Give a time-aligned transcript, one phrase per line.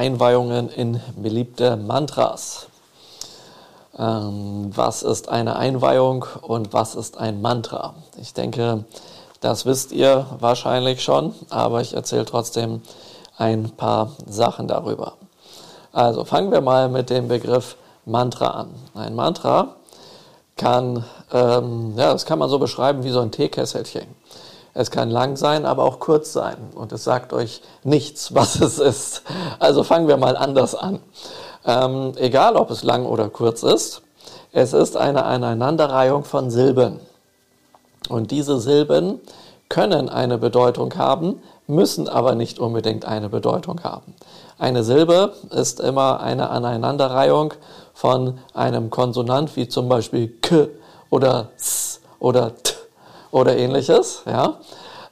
[0.00, 2.68] Einweihungen in beliebte Mantras.
[3.98, 7.92] Ähm, was ist eine Einweihung und was ist ein Mantra?
[8.18, 8.84] Ich denke,
[9.42, 12.80] das wisst ihr wahrscheinlich schon, aber ich erzähle trotzdem
[13.36, 15.18] ein paar Sachen darüber.
[15.92, 17.76] Also fangen wir mal mit dem Begriff
[18.06, 18.70] Mantra an.
[18.94, 19.74] Ein Mantra
[20.56, 24.06] kann, ähm, ja, das kann man so beschreiben wie so ein Teekesselchen.
[24.74, 26.56] Es kann lang sein, aber auch kurz sein.
[26.74, 29.22] Und es sagt euch nichts, was es ist.
[29.58, 31.00] Also fangen wir mal anders an.
[31.64, 34.02] Ähm, egal, ob es lang oder kurz ist,
[34.52, 37.00] es ist eine Aneinanderreihung von Silben.
[38.08, 39.20] Und diese Silben
[39.68, 44.14] können eine Bedeutung haben, müssen aber nicht unbedingt eine Bedeutung haben.
[44.58, 47.54] Eine Silbe ist immer eine Aneinanderreihung
[47.94, 50.68] von einem Konsonant wie zum Beispiel K
[51.10, 52.69] oder S oder T
[53.30, 54.56] oder ähnliches, ja,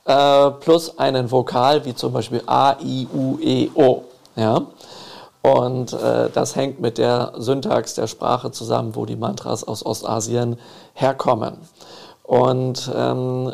[0.05, 4.03] äh, plus einen Vokal wie zum Beispiel A, I, U, E, O.
[4.37, 4.63] Ja.
[5.43, 10.59] Und äh, das hängt mit der Syntax der Sprache zusammen, wo die Mantras aus Ostasien
[10.95, 11.57] herkommen.
[12.23, 13.53] Und ähm,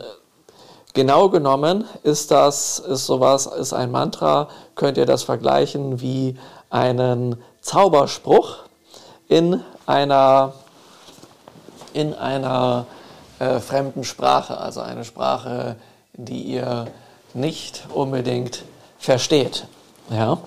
[0.95, 6.37] genau genommen ist das, ist sowas, ist ein Mantra, könnt ihr das vergleichen wie
[6.71, 8.57] einen Zauberspruch
[9.29, 10.53] in einer,
[11.93, 12.87] in einer
[13.39, 15.77] äh, fremden Sprache, also eine Sprache,
[16.13, 16.87] die ihr
[17.35, 18.63] nicht unbedingt
[18.99, 19.67] versteht.
[20.11, 20.39] Ja?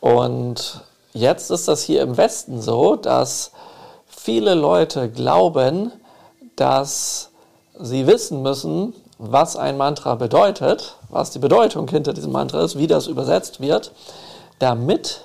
[0.00, 0.80] Und
[1.12, 3.52] jetzt ist das hier im Westen so, dass
[4.06, 5.92] viele Leute glauben,
[6.56, 7.30] dass
[7.78, 12.86] sie wissen müssen, was ein Mantra bedeutet, was die Bedeutung hinter diesem Mantra ist, wie
[12.86, 13.92] das übersetzt wird,
[14.58, 15.24] damit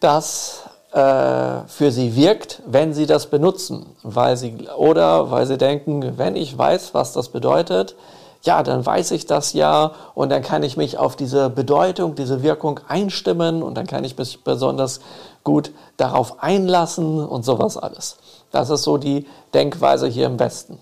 [0.00, 6.34] das für sie wirkt, wenn sie das benutzen, weil sie oder weil sie denken, wenn
[6.34, 7.94] ich weiß, was das bedeutet,
[8.42, 12.42] ja, dann weiß ich das ja und dann kann ich mich auf diese Bedeutung, diese
[12.42, 15.00] Wirkung einstimmen und dann kann ich mich besonders
[15.44, 18.16] gut darauf einlassen und sowas alles.
[18.50, 20.78] Das ist so die Denkweise hier im Westen.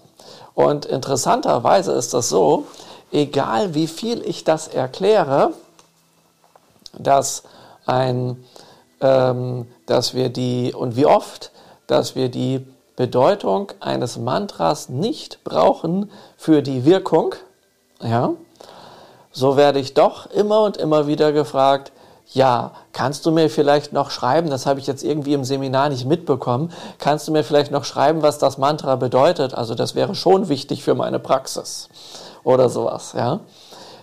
[0.55, 2.65] Und interessanterweise ist das so,
[3.13, 5.53] egal wie viel ich das erkläre,
[6.97, 7.43] dass
[7.87, 8.45] ein,
[9.01, 11.51] ähm, dass wir die und wie oft,
[11.87, 12.67] dass wir die
[12.97, 17.35] Bedeutung eines Mantras nicht brauchen für die Wirkung,
[18.03, 18.33] ja,
[19.31, 21.93] so werde ich doch immer und immer wieder gefragt,
[22.33, 26.07] ja, kannst du mir vielleicht noch schreiben, das habe ich jetzt irgendwie im Seminar nicht
[26.07, 29.55] mitbekommen, kannst du mir vielleicht noch schreiben, was das Mantra bedeutet?
[29.55, 31.89] Also das wäre schon wichtig für meine Praxis
[32.45, 33.41] oder sowas, ja.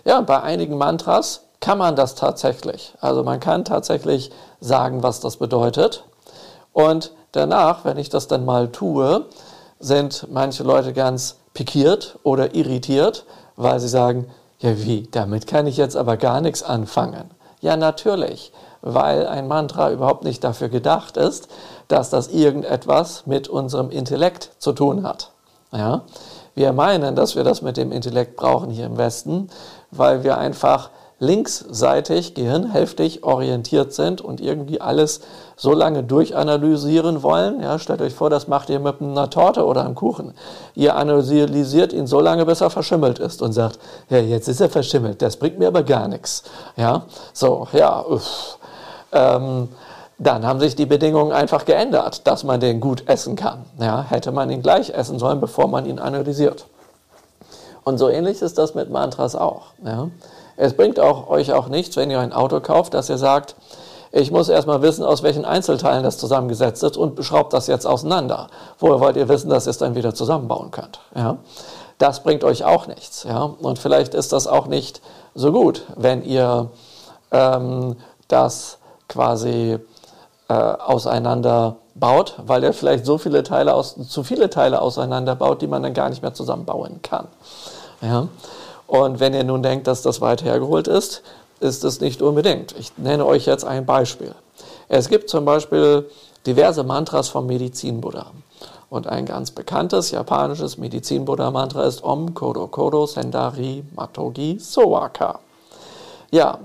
[0.04, 2.94] Ja, bei einigen Mantras kann man das tatsächlich.
[3.00, 4.30] Also man kann tatsächlich
[4.60, 6.04] sagen, was das bedeutet.
[6.72, 9.26] Und danach, wenn ich das dann mal tue,
[9.78, 13.24] sind manche Leute ganz pikiert oder irritiert,
[13.56, 14.26] weil sie sagen,
[14.58, 17.30] ja wie, damit kann ich jetzt aber gar nichts anfangen.
[17.60, 18.52] Ja, natürlich,
[18.82, 21.48] weil ein Mantra überhaupt nicht dafür gedacht ist,
[21.88, 25.30] dass das irgendetwas mit unserem Intellekt zu tun hat.
[25.72, 26.02] Ja?
[26.54, 29.50] Wir meinen, dass wir das mit dem Intellekt brauchen hier im Westen,
[29.90, 35.20] weil wir einfach linksseitig, gehirnhälftig orientiert sind und irgendwie alles
[35.56, 37.62] so lange durchanalysieren wollen.
[37.62, 40.34] Ja, stellt euch vor, das macht ihr mit einer Torte oder einem Kuchen.
[40.74, 43.78] Ihr analysiert ihn so lange, bis er verschimmelt ist und sagt,
[44.10, 46.42] ja, jetzt ist er verschimmelt, das bringt mir aber gar nichts.
[46.76, 48.58] Ja, so, ja, uff.
[49.12, 49.68] Ähm,
[50.18, 53.64] dann haben sich die Bedingungen einfach geändert, dass man den gut essen kann.
[53.78, 56.66] Ja, hätte man ihn gleich essen sollen, bevor man ihn analysiert.
[57.84, 59.66] Und so ähnlich ist das mit Mantras auch.
[59.84, 60.08] Ja.
[60.56, 63.56] Es bringt auch, euch auch nichts, wenn ihr ein Auto kauft, dass ihr sagt,
[64.12, 68.48] ich muss erstmal wissen, aus welchen Einzelteilen das zusammengesetzt ist und beschraubt das jetzt auseinander.
[68.78, 71.00] Woher wollt ihr wissen, dass ihr es dann wieder zusammenbauen könnt?
[71.14, 71.38] Ja?
[71.98, 73.24] Das bringt euch auch nichts.
[73.24, 73.42] Ja?
[73.42, 75.02] Und vielleicht ist das auch nicht
[75.34, 76.70] so gut, wenn ihr
[77.30, 77.96] ähm,
[78.28, 78.78] das
[79.08, 79.78] quasi
[80.48, 85.66] äh, auseinander weil ihr vielleicht so viele Teile aus, zu viele Teile auseinander baut, die
[85.66, 87.26] man dann gar nicht mehr zusammenbauen kann.
[88.02, 88.28] Ja?
[88.86, 91.22] Und wenn ihr nun denkt, dass das weit hergeholt ist,
[91.60, 92.74] ist es nicht unbedingt.
[92.78, 94.34] Ich nenne euch jetzt ein Beispiel.
[94.88, 96.08] Es gibt zum Beispiel
[96.46, 98.26] diverse Mantras vom Medizin-Buddha.
[98.88, 105.40] Und ein ganz bekanntes japanisches Medizin-Buddha-Mantra ist Om Kodo Kodo Sendari Matogi Sowaka.
[106.30, 106.60] Ja,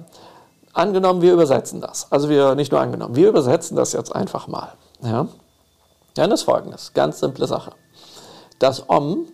[0.74, 2.12] angenommen, wir übersetzen das.
[2.12, 4.74] Also wir nicht nur angenommen, wir übersetzen das jetzt einfach mal.
[5.02, 5.28] Ja,
[6.14, 7.72] dann ist folgendes, ganz simple Sache.
[8.60, 9.26] Das Om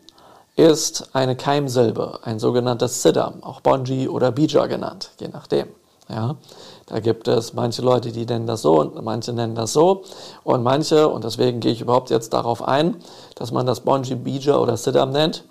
[0.58, 5.68] ist eine Keimsilbe, ein sogenanntes Siddham, auch Bonji oder Bija genannt, je nachdem.
[6.10, 6.36] Ja,
[6.88, 10.04] da gibt es manche Leute, die nennen das so und manche nennen das so
[10.44, 12.98] und manche, und deswegen gehe ich überhaupt jetzt darauf ein,
[13.36, 15.44] dass man das Bonji, Bija oder Siddham nennt,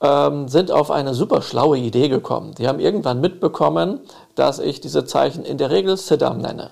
[0.00, 2.54] ähm, sind auf eine super schlaue Idee gekommen.
[2.56, 4.00] Die haben irgendwann mitbekommen,
[4.34, 6.70] dass ich diese Zeichen in der Regel Siddham nenne.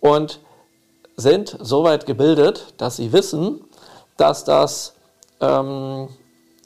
[0.00, 0.40] Und
[1.16, 3.60] sind soweit gebildet, dass sie wissen,
[4.16, 4.94] dass das
[5.40, 6.08] ähm,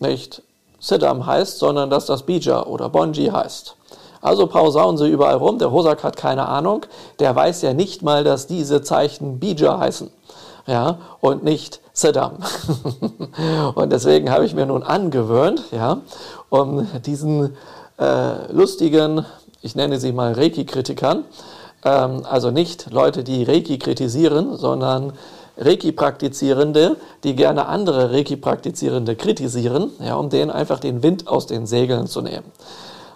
[0.00, 0.42] nicht
[0.78, 3.76] Siddham heißt, sondern dass das Bija oder Bonji heißt.
[4.20, 5.58] Also pausauen sie überall rum.
[5.58, 6.86] Der Hosak hat keine Ahnung.
[7.18, 10.10] Der weiß ja nicht mal, dass diese Zeichen Bija heißen.
[10.66, 12.38] Ja, und nicht Saddam.
[13.74, 15.98] und deswegen habe ich mir nun angewöhnt, ja,
[16.50, 17.56] um diesen
[17.98, 19.24] äh, lustigen,
[19.62, 21.24] ich nenne sie mal Reiki-Kritikern,
[21.84, 25.12] ähm, also nicht Leute, die Reiki kritisieren, sondern
[25.56, 32.06] Reiki-Praktizierende, die gerne andere Reiki-Praktizierende kritisieren, ja, um denen einfach den Wind aus den Segeln
[32.06, 32.52] zu nehmen.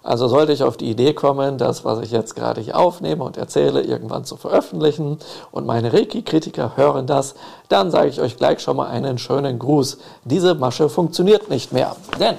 [0.02, 3.36] Also sollte ich auf die Idee kommen, das, was ich jetzt gerade hier aufnehme und
[3.36, 5.18] erzähle, irgendwann zu veröffentlichen
[5.50, 7.34] und meine Reiki-Kritiker hören das,
[7.68, 9.98] dann sage ich euch gleich schon mal einen schönen Gruß.
[10.24, 11.96] Diese Masche funktioniert nicht mehr.
[12.18, 12.38] Denn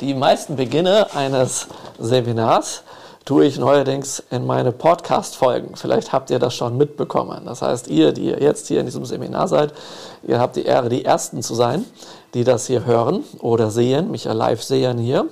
[0.00, 1.66] die meisten Beginne eines
[1.98, 2.84] Seminars
[3.30, 5.76] tue ich neuerdings in meine Podcast-Folgen.
[5.76, 7.42] Vielleicht habt ihr das schon mitbekommen.
[7.44, 9.72] Das heißt, ihr, die jetzt hier in diesem Seminar seid,
[10.24, 11.84] ihr habt die Ehre, die Ersten zu sein,
[12.34, 15.26] die das hier hören oder sehen, mich ja live sehen hier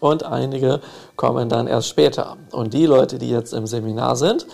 [0.00, 0.80] und einige
[1.14, 2.38] kommen dann erst später.
[2.50, 4.48] Und die Leute, die jetzt im Seminar sind,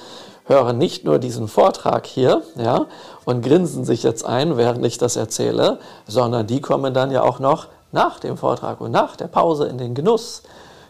[0.44, 2.85] hören nicht nur diesen Vortrag hier, ja,
[3.25, 7.38] und grinsen sich jetzt ein, während ich das erzähle, sondern die kommen dann ja auch
[7.38, 10.43] noch nach dem Vortrag und nach der Pause in den Genuss,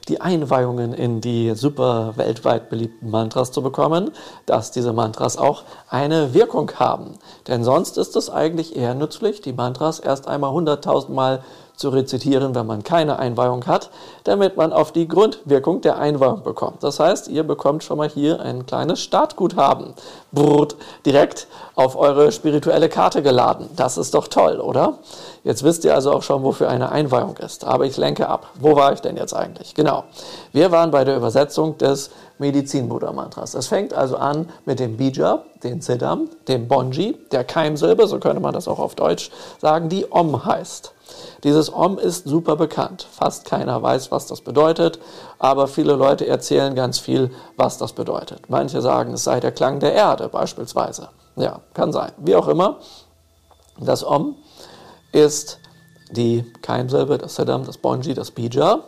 [0.08, 4.10] die Einweihungen in die super weltweit beliebten Mantras zu bekommen,
[4.46, 7.18] dass diese Mantras auch eine Wirkung haben.
[7.46, 11.42] Denn sonst ist es eigentlich eher nützlich, die Mantras erst einmal hunderttausendmal
[11.78, 13.90] zu rezitieren, wenn man keine Einweihung hat,
[14.24, 16.82] damit man auf die Grundwirkung der Einweihung bekommt.
[16.82, 19.94] Das heißt, ihr bekommt schon mal hier ein kleines Startguthaben.
[20.32, 20.74] Brrrt,
[21.06, 21.46] direkt
[21.76, 23.70] auf eure spirituelle Karte geladen.
[23.76, 24.98] Das ist doch toll, oder?
[25.44, 27.64] Jetzt wisst ihr also auch schon, wofür eine Einweihung ist.
[27.64, 28.48] Aber ich lenke ab.
[28.58, 29.74] Wo war ich denn jetzt eigentlich?
[29.74, 30.02] Genau.
[30.52, 33.54] Wir waren bei der Übersetzung des Medizin-Buddha-Mantras.
[33.54, 38.40] Es fängt also an mit dem Bija, den Siddham, dem Bonji, der Keimsilbe, so könnte
[38.40, 40.92] man das auch auf Deutsch sagen, die Om heißt.
[41.44, 43.06] Dieses Om ist super bekannt.
[43.10, 44.98] Fast keiner weiß, was das bedeutet,
[45.38, 48.48] aber viele Leute erzählen ganz viel, was das bedeutet.
[48.48, 51.08] Manche sagen, es sei der Klang der Erde beispielsweise.
[51.36, 52.12] Ja, kann sein.
[52.18, 52.78] Wie auch immer,
[53.80, 54.36] das Om
[55.12, 55.58] ist
[56.10, 58.80] die Keimsilbe, das Siddham, das Bonji, das Bija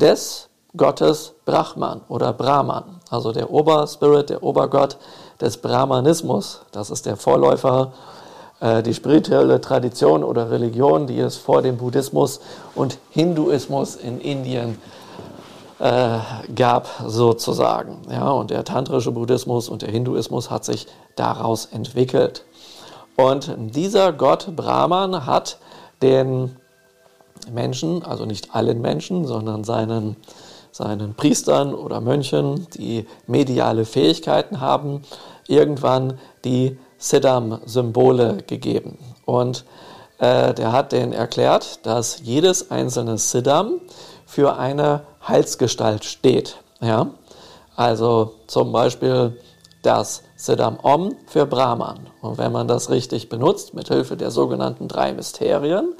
[0.00, 4.96] des Gottes Brahman oder Brahman, also der Oberspirit, der Obergott
[5.40, 6.62] des Brahmanismus.
[6.72, 7.92] Das ist der Vorläufer
[8.62, 12.40] die spirituelle Tradition oder Religion, die es vor dem Buddhismus
[12.76, 14.78] und Hinduismus in Indien
[15.80, 16.18] äh,
[16.54, 17.98] gab, sozusagen.
[18.08, 20.86] Ja, und der tantrische Buddhismus und der Hinduismus hat sich
[21.16, 22.44] daraus entwickelt.
[23.16, 25.58] Und dieser Gott Brahman hat
[26.00, 26.56] den
[27.50, 30.16] Menschen, also nicht allen Menschen, sondern seinen,
[30.70, 35.02] seinen Priestern oder Mönchen, die mediale Fähigkeiten haben,
[35.48, 38.98] irgendwann die Siddham-Symbole gegeben.
[39.24, 39.64] Und
[40.18, 43.80] äh, der hat denen erklärt, dass jedes einzelne Siddham
[44.24, 46.56] für eine Heilsgestalt steht.
[46.80, 47.10] Ja?
[47.74, 49.36] Also zum Beispiel
[49.82, 52.08] das Siddham Om für Brahman.
[52.20, 55.94] Und wenn man das richtig benutzt, mit Hilfe der sogenannten drei Mysterien,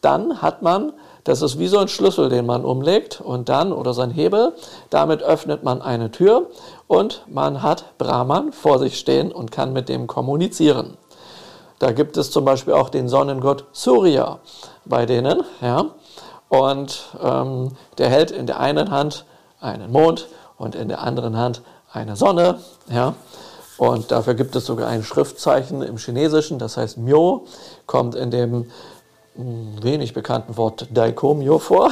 [0.00, 0.92] dann hat man,
[1.24, 4.52] das ist wie so ein Schlüssel, den man umlegt und dann, oder sein Hebel,
[4.90, 6.50] damit öffnet man eine Tür
[6.86, 10.96] und man hat Brahman vor sich stehen und kann mit dem kommunizieren.
[11.78, 14.38] Da gibt es zum Beispiel auch den Sonnengott Surya
[14.84, 15.86] bei denen, ja,
[16.48, 19.24] und ähm, der hält in der einen Hand
[19.60, 21.62] einen Mond und in der anderen Hand
[21.92, 23.14] eine Sonne, ja.
[23.76, 27.46] Und dafür gibt es sogar ein Schriftzeichen im Chinesischen, das heißt Myo,
[27.86, 28.70] kommt in dem
[29.34, 31.90] hm, wenig bekannten Wort Daikomyo vor.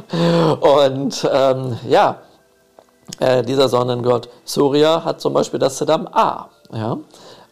[0.60, 2.18] und ähm, ja,
[3.18, 6.48] äh, dieser Sonnengott Surya hat zum Beispiel das Siddham A.
[6.72, 6.98] Ja?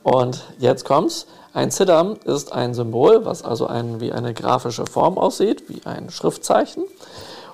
[0.03, 1.27] Und jetzt kommt's.
[1.53, 6.11] Ein Siddham ist ein Symbol, was also ein, wie eine grafische Form aussieht, wie ein
[6.11, 6.85] Schriftzeichen.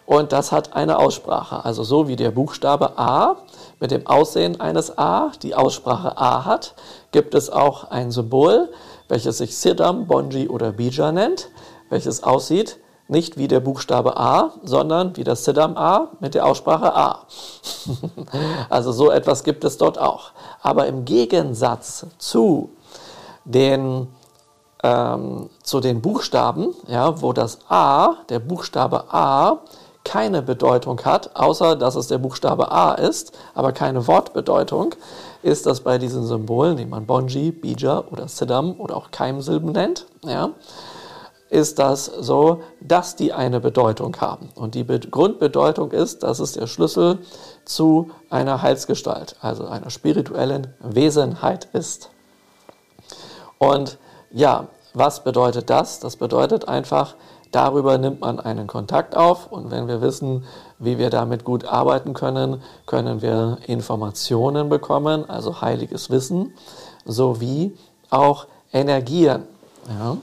[0.06, 1.64] Und das hat eine Aussprache.
[1.64, 3.36] Also so wie der Buchstabe A
[3.78, 6.74] mit dem Aussehen eines A die Aussprache A hat,
[7.12, 8.68] gibt es auch ein Symbol,
[9.08, 11.48] welches sich Siddham, Bonji oder Bija nennt,
[11.88, 12.78] welches aussieht
[13.12, 17.26] nicht wie der Buchstabe A, sondern wie das Siddham A mit der Aussprache A.
[18.68, 20.32] also so etwas gibt es dort auch.
[20.60, 22.70] Aber im Gegensatz zu
[23.44, 24.08] den,
[24.82, 29.58] ähm, zu den Buchstaben, ja, wo das A, der Buchstabe A,
[30.04, 34.94] keine Bedeutung hat, außer dass es der Buchstabe A ist, aber keine Wortbedeutung,
[35.42, 40.06] ist das bei diesen Symbolen, die man Bonji, Bija oder Siddham oder auch Keimsilben nennt,
[40.24, 40.50] ja,
[41.52, 44.48] ist das so, dass die eine Bedeutung haben.
[44.54, 47.18] Und die Be Grundbedeutung ist, dass es der Schlüssel
[47.66, 52.08] zu einer Heilsgestalt, also einer spirituellen Wesenheit ist.
[53.58, 53.98] Und
[54.30, 56.00] ja, was bedeutet das?
[56.00, 57.16] Das bedeutet einfach,
[57.50, 60.44] darüber nimmt man einen Kontakt auf und wenn wir wissen,
[60.78, 66.54] wie wir damit gut arbeiten können, können wir Informationen bekommen, also heiliges Wissen,
[67.04, 67.76] sowie
[68.08, 69.42] auch Energien.
[69.86, 70.16] Ja?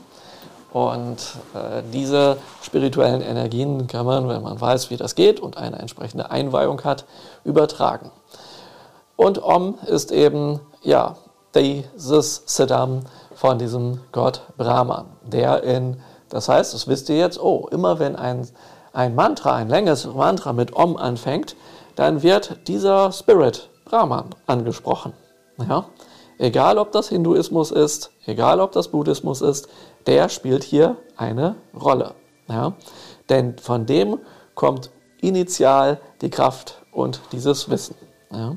[0.71, 1.17] Und
[1.55, 6.29] äh, diese spirituellen Energien kann man, wenn man weiß, wie das geht und eine entsprechende
[6.29, 7.05] Einweihung hat,
[7.43, 8.11] übertragen.
[9.15, 11.15] Und Om ist eben, ja,
[11.55, 13.01] dieses Siddham
[13.33, 18.15] von diesem Gott Brahman, der in, das heißt, das wisst ihr jetzt, oh, immer wenn
[18.15, 18.47] ein,
[18.93, 21.55] ein Mantra, ein längeres Mantra mit Om anfängt,
[21.95, 25.13] dann wird dieser Spirit Brahman angesprochen.
[25.67, 25.85] Ja?
[26.37, 29.67] Egal ob das Hinduismus ist, egal ob das Buddhismus ist,
[30.09, 32.15] der spielt hier eine Rolle.
[32.49, 32.73] Ja?
[33.29, 34.17] Denn von dem
[34.55, 34.89] kommt
[35.21, 37.95] initial die Kraft und dieses Wissen.
[38.31, 38.55] Ja?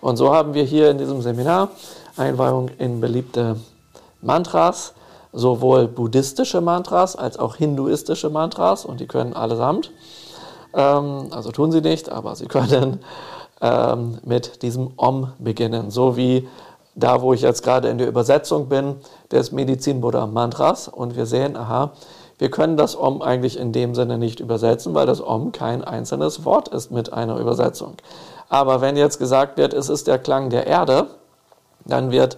[0.00, 1.68] Und so haben wir hier in diesem Seminar
[2.16, 3.56] Einweihung in beliebte
[4.22, 4.94] Mantras,
[5.32, 9.90] sowohl buddhistische Mantras als auch hinduistische Mantras und die können allesamt,
[10.72, 13.00] ähm, also tun sie nicht, aber sie können
[13.60, 16.48] ähm, mit diesem Om beginnen, so wie
[16.94, 18.96] da, wo ich jetzt gerade in der Übersetzung bin,
[19.30, 20.88] des Medizin-Buddha-Mantras.
[20.88, 21.92] Und wir sehen, aha,
[22.38, 26.44] wir können das Om eigentlich in dem Sinne nicht übersetzen, weil das Om kein einzelnes
[26.44, 27.94] Wort ist mit einer Übersetzung.
[28.48, 31.08] Aber wenn jetzt gesagt wird, es ist der Klang der Erde,
[31.84, 32.36] dann wird,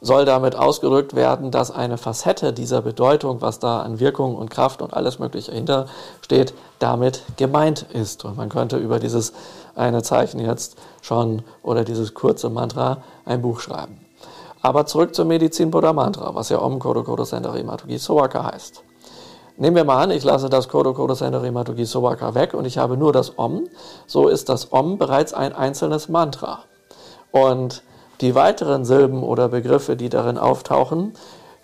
[0.00, 4.80] soll damit ausgedrückt werden, dass eine Facette dieser Bedeutung, was da an Wirkung und Kraft
[4.80, 5.86] und alles Mögliche dahinter
[6.22, 8.24] steht, damit gemeint ist.
[8.24, 9.32] Und man könnte über dieses
[9.74, 10.76] eine Zeichen jetzt
[11.08, 13.98] schon oder dieses kurze Mantra ein Buch schreiben.
[14.60, 18.82] Aber zurück zur Medizin Buddha Mantra, was ja Om Kodo Kodo Sendari Matugi Sowaka heißt.
[19.56, 22.78] Nehmen wir mal an, ich lasse das Kodo Kodo Sendari Matugi Sowaka weg und ich
[22.78, 23.68] habe nur das Om.
[24.06, 26.60] So ist das Om bereits ein einzelnes Mantra.
[27.32, 27.82] Und
[28.20, 31.14] die weiteren Silben oder Begriffe, die darin auftauchen,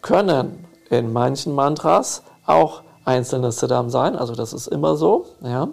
[0.03, 5.27] können in manchen Mantras auch einzelne Siddham sein, also das ist immer so.
[5.43, 5.69] Ja.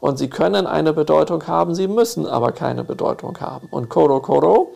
[0.00, 3.68] Und sie können eine Bedeutung haben, sie müssen aber keine Bedeutung haben.
[3.70, 4.72] Und Kodo Kodo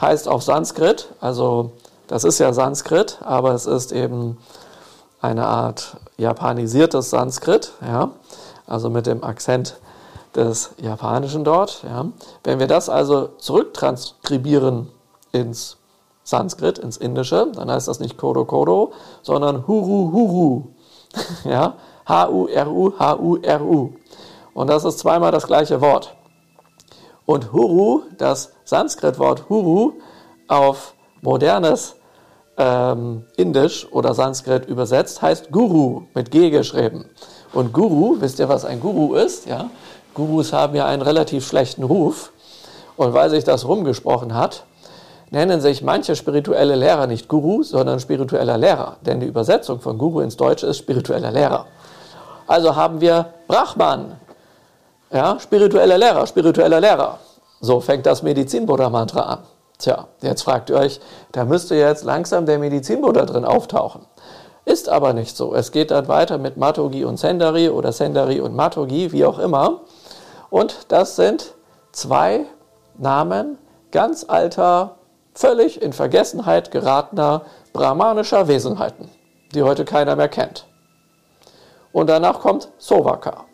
[0.00, 1.72] heißt auf Sanskrit, also
[2.08, 4.38] das ist ja Sanskrit, aber es ist eben
[5.20, 8.10] eine Art japanisiertes Sanskrit, ja,
[8.66, 9.76] also mit dem Akzent
[10.34, 11.82] des Japanischen dort.
[11.84, 12.06] Ja.
[12.44, 14.88] Wenn wir das also zurücktranskribieren
[15.30, 15.76] ins
[16.24, 20.62] Sanskrit, ins Indische, dann heißt das nicht Kodo Kodo, sondern Huru Huru.
[21.44, 21.74] ja,
[22.06, 23.92] H-U-R-U, H-U-R-U.
[24.54, 26.14] Und das ist zweimal das gleiche Wort.
[27.24, 29.92] Und Huru, das Sanskrit-Wort Huru,
[30.48, 31.96] auf modernes
[32.58, 37.06] ähm, Indisch oder Sanskrit übersetzt, heißt Guru, mit G geschrieben.
[37.52, 39.46] Und Guru, wisst ihr, was ein Guru ist?
[39.46, 39.70] Ja?
[40.14, 42.32] Gurus haben ja einen relativ schlechten Ruf.
[42.96, 44.64] Und weil sich das rumgesprochen hat,
[45.30, 48.96] nennen sich manche spirituelle Lehrer nicht Guru, sondern spiritueller Lehrer.
[49.00, 51.66] Denn die Übersetzung von Guru ins Deutsche ist spiritueller Lehrer.
[52.46, 54.20] Also haben wir Brahman,
[55.12, 57.18] ja, spiritueller Lehrer, spiritueller Lehrer.
[57.60, 59.38] So fängt das Medizin-Buddha-Mantra an.
[59.78, 61.00] Tja, jetzt fragt ihr euch,
[61.32, 64.06] da müsste jetzt langsam der Medizin-Buddha drin auftauchen.
[64.64, 65.54] Ist aber nicht so.
[65.54, 69.80] Es geht dann weiter mit Matogi und Sendari oder Sendari und Matogi, wie auch immer.
[70.50, 71.54] Und das sind
[71.90, 72.46] zwei
[72.96, 73.58] Namen
[73.90, 74.96] ganz alter,
[75.34, 77.42] völlig in Vergessenheit geratener
[77.72, 79.10] brahmanischer Wesenheiten,
[79.54, 80.66] die heute keiner mehr kennt.
[81.90, 83.44] Und danach kommt Sovaka.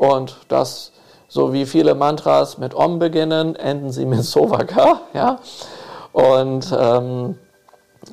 [0.00, 0.92] Und das,
[1.28, 5.02] so wie viele Mantras mit Om beginnen, enden sie mit Sovaka.
[5.12, 5.40] Ja?
[6.12, 7.38] Und ähm,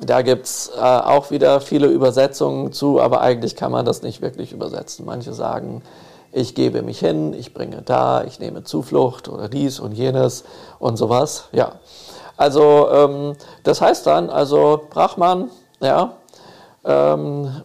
[0.04, 4.20] da gibt es äh, auch wieder viele Übersetzungen zu, aber eigentlich kann man das nicht
[4.20, 5.06] wirklich übersetzen.
[5.06, 5.80] Manche sagen,
[6.30, 10.44] ich gebe mich hin, ich bringe da, ich nehme Zuflucht oder dies und jenes
[10.78, 11.48] und sowas.
[11.52, 11.72] Ja,
[12.36, 15.48] also ähm, das heißt dann, also Brahman,
[15.80, 16.12] ja,
[16.84, 17.62] ähm,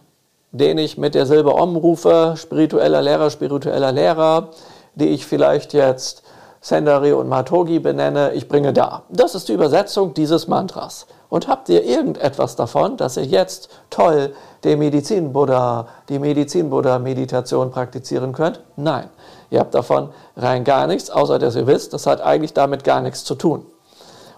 [0.54, 4.50] den ich mit der Silbe Om rufe, spiritueller Lehrer, spiritueller Lehrer,
[4.94, 6.22] die ich vielleicht jetzt
[6.60, 9.02] Sendari und Matogi benenne, ich bringe da.
[9.10, 11.06] Das ist die Übersetzung dieses Mantras.
[11.28, 14.32] Und habt ihr irgendetwas davon, dass ihr jetzt toll
[14.62, 18.60] den Medizin-Buddha, die Medizin-Buddha-Meditation praktizieren könnt?
[18.76, 19.10] Nein.
[19.50, 23.00] Ihr habt davon rein gar nichts, außer dass ihr wisst, das hat eigentlich damit gar
[23.00, 23.66] nichts zu tun.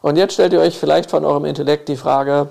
[0.01, 2.49] Und jetzt stellt ihr euch vielleicht von eurem Intellekt die Frage,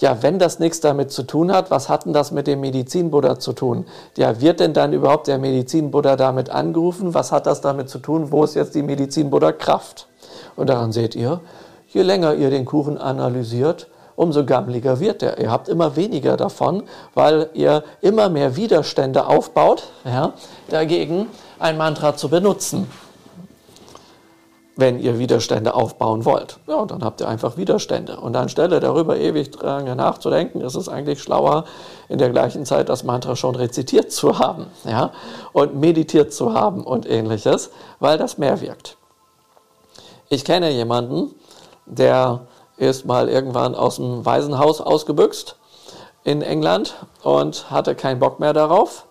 [0.00, 3.38] ja, wenn das nichts damit zu tun hat, was hat denn das mit dem Medizin-Buddha
[3.38, 3.86] zu tun?
[4.16, 7.14] Ja, wird denn dann überhaupt der Medizin-Buddha damit angerufen?
[7.14, 8.30] Was hat das damit zu tun?
[8.32, 10.08] Wo ist jetzt die Medizin-Buddha-Kraft?
[10.56, 11.40] Und daran seht ihr,
[11.88, 15.38] je länger ihr den Kuchen analysiert, umso gammeliger wird er.
[15.38, 16.84] Ihr habt immer weniger davon,
[17.14, 20.32] weil ihr immer mehr Widerstände aufbaut, ja,
[20.68, 22.86] dagegen ein Mantra zu benutzen
[24.76, 26.58] wenn ihr Widerstände aufbauen wollt.
[26.66, 28.20] Ja, dann habt ihr einfach Widerstände.
[28.20, 31.64] Und anstelle darüber ewig dran nachzudenken, ist es eigentlich schlauer,
[32.08, 35.12] in der gleichen Zeit das Mantra schon rezitiert zu haben, ja,
[35.52, 38.98] und meditiert zu haben und ähnliches, weil das mehr wirkt.
[40.28, 41.34] Ich kenne jemanden,
[41.86, 42.40] der
[42.76, 45.56] ist mal irgendwann aus dem Waisenhaus ausgebüxt
[46.24, 49.06] in England und hatte keinen Bock mehr darauf.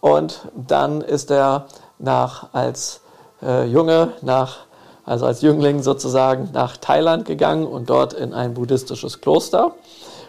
[0.00, 1.66] Und dann ist er
[1.98, 3.00] nach, als
[3.42, 4.64] äh, Junge nach
[5.04, 9.74] also als Jüngling sozusagen nach Thailand gegangen und dort in ein buddhistisches Kloster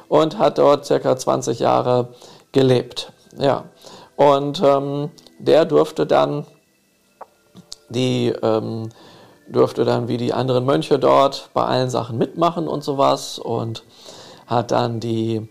[0.08, 2.10] und hat dort circa 20 Jahre
[2.51, 3.12] gelebt.
[3.38, 3.65] Ja.
[4.15, 6.46] Und ähm, der durfte dann
[7.89, 8.89] die ähm,
[9.48, 13.84] durfte dann wie die anderen Mönche dort bei allen Sachen mitmachen und sowas und
[14.48, 15.48] hat dann die,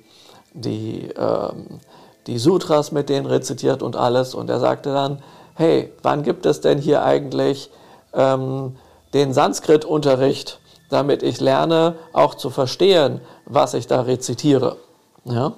[0.52, 1.80] die, ähm,
[2.26, 4.34] die Sutras mit denen rezitiert und alles.
[4.34, 5.22] Und er sagte dann,
[5.54, 7.70] hey, wann gibt es denn hier eigentlich
[8.12, 8.76] ähm,
[9.14, 14.76] den Sanskrit-Unterricht, damit ich lerne, auch zu verstehen, was ich da rezitiere.
[15.24, 15.54] Ja?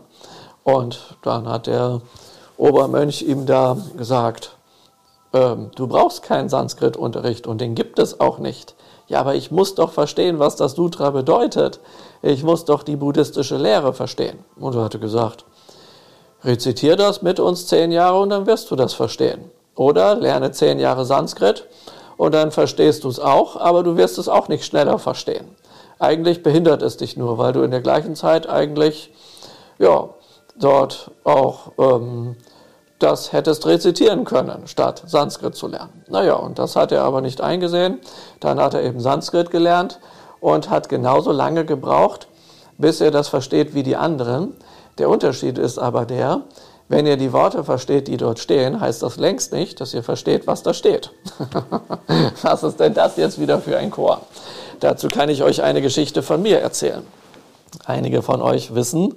[0.63, 2.01] Und dann hat der
[2.57, 4.57] Obermönch ihm da gesagt,
[5.33, 8.75] ähm, du brauchst keinen Sanskrit-Unterricht und den gibt es auch nicht.
[9.09, 11.81] Ja, aber ich muss doch verstehen, was das Sutra bedeutet.
[12.23, 14.39] Ich muss doch die buddhistische Lehre verstehen.
[14.57, 15.45] Und er hatte gesagt,
[16.43, 19.51] rezitier das mit uns zehn Jahre und dann wirst du das verstehen.
[19.77, 21.67] Oder lerne zehn Jahre Sanskrit
[22.17, 25.49] und dann verstehst du es auch, aber du wirst es auch nicht schneller verstehen.
[25.99, 29.13] Eigentlich behindert es dich nur, weil du in der gleichen Zeit eigentlich
[29.79, 30.09] ja,
[30.59, 32.37] dort auch ähm,
[32.99, 36.05] das hättest rezitieren können, statt Sanskrit zu lernen.
[36.09, 38.01] Naja, und das hat er aber nicht eingesehen.
[38.41, 40.01] Dann hat er eben Sanskrit gelernt
[40.41, 42.29] und hat genauso lange gebraucht,
[42.79, 44.55] bis er das versteht wie die anderen.
[44.99, 46.43] Der Unterschied ist aber der,
[46.89, 50.47] wenn ihr die Worte versteht, die dort stehen, heißt das längst nicht, dass ihr versteht,
[50.47, 51.11] was da steht.
[52.43, 54.21] was ist denn das jetzt wieder für ein Chor?
[54.81, 57.05] Dazu kann ich euch eine Geschichte von mir erzählen.
[57.85, 59.15] Einige von euch wissen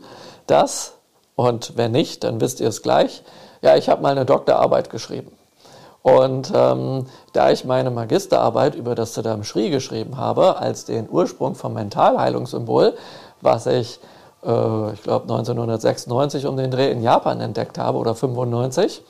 [0.48, 0.94] das
[1.36, 3.24] und wenn nicht, dann wisst ihr es gleich.
[3.62, 5.32] Ja, ich habe mal eine Doktorarbeit geschrieben.
[6.02, 11.56] Und ähm, da ich meine Magisterarbeit über das Siddham Shri geschrieben habe, als den Ursprung
[11.56, 12.96] vom Mentalheilungssymbol,
[13.42, 14.00] was ich
[14.44, 19.02] äh, ich glaube 1996 um den Dreh in Japan entdeckt habe oder 95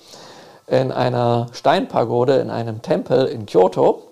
[0.68, 4.04] in einer Steinpagode in einem Tempel in Kyoto.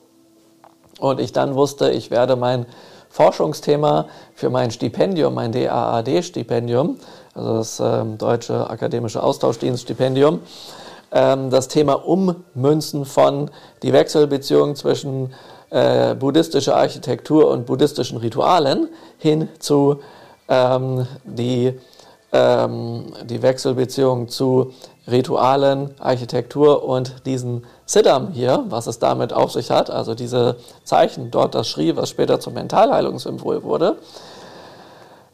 [0.99, 2.65] Und ich dann wusste, ich werde mein
[3.09, 6.97] Forschungsthema für mein Stipendium, mein DAAD-Stipendium,
[7.35, 10.41] also das äh, Deutsche Akademische Austauschdienst-Stipendium,
[11.11, 13.51] ähm, das Thema Ummünzen von
[13.83, 15.33] die Wechselbeziehung zwischen
[15.69, 19.99] äh, buddhistischer Architektur und buddhistischen Ritualen hin zu
[20.47, 21.79] ähm, die,
[22.31, 24.73] ähm, die Wechselbeziehung zu
[25.09, 31.31] Ritualen, Architektur und diesen Siddham hier, was es damit auf sich hat, also diese Zeichen,
[31.31, 33.97] dort das Schrie, was später zum Mentalheilungssymbol wurde.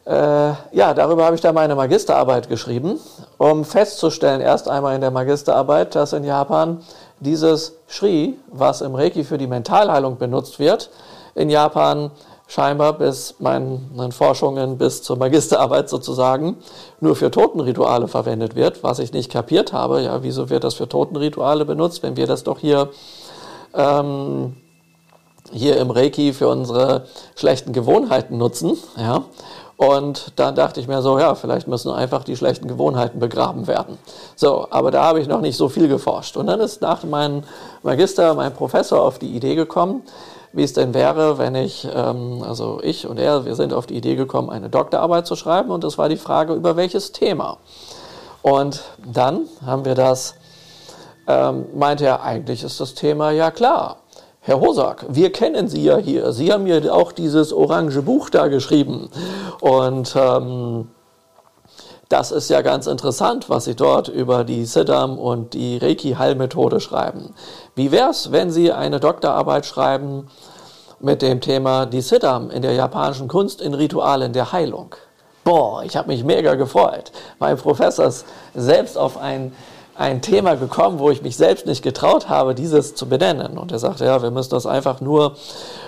[0.05, 2.99] Äh, ja, darüber habe ich dann meine Magisterarbeit geschrieben,
[3.37, 6.81] um festzustellen, erst einmal in der Magisterarbeit, dass in Japan
[7.21, 10.89] dieses Shri, was im Reiki für die Mentalheilung benutzt wird,
[11.35, 12.11] in Japan
[12.47, 16.57] scheinbar bis meinen Forschungen bis zur Magisterarbeit sozusagen
[16.99, 20.01] nur für Totenrituale verwendet wird, was ich nicht kapiert habe.
[20.01, 22.89] Ja, wieso wird das für Totenrituale benutzt, wenn wir das doch hier,
[23.73, 24.57] ähm,
[25.51, 28.77] hier im Reiki für unsere schlechten Gewohnheiten nutzen?
[28.97, 29.23] Ja.
[29.75, 33.97] Und dann dachte ich mir so, ja, vielleicht müssen einfach die schlechten Gewohnheiten begraben werden.
[34.35, 36.37] So, aber da habe ich noch nicht so viel geforscht.
[36.37, 37.43] Und dann ist nach meinem
[37.81, 40.03] Magister mein Professor auf die Idee gekommen,
[40.53, 43.95] wie es denn wäre, wenn ich, ähm, also ich und er, wir sind auf die
[43.95, 47.57] Idee gekommen, eine Doktorarbeit zu schreiben und es war die Frage, über welches Thema.
[48.43, 50.35] Und dann haben wir das,
[51.27, 53.97] ähm, meinte er, eigentlich ist das Thema ja klar.
[54.41, 56.33] Herr Hosak, wir kennen Sie ja hier.
[56.33, 59.09] Sie haben ja auch dieses orange Buch da geschrieben.
[59.61, 60.89] Und ähm,
[62.13, 67.33] das ist ja ganz interessant, was Sie dort über die Siddham und die Reiki-Heilmethode schreiben.
[67.73, 70.27] Wie wäre es, wenn Sie eine Doktorarbeit schreiben
[70.99, 74.93] mit dem Thema die Siddham in der japanischen Kunst in Ritualen der Heilung?
[75.43, 77.11] Boah, ich habe mich mega gefreut.
[77.39, 79.51] Mein Professor ist selbst auf ein,
[79.95, 83.57] ein Thema gekommen, wo ich mich selbst nicht getraut habe, dieses zu benennen.
[83.57, 85.35] Und er sagte, ja, wir müssen das einfach nur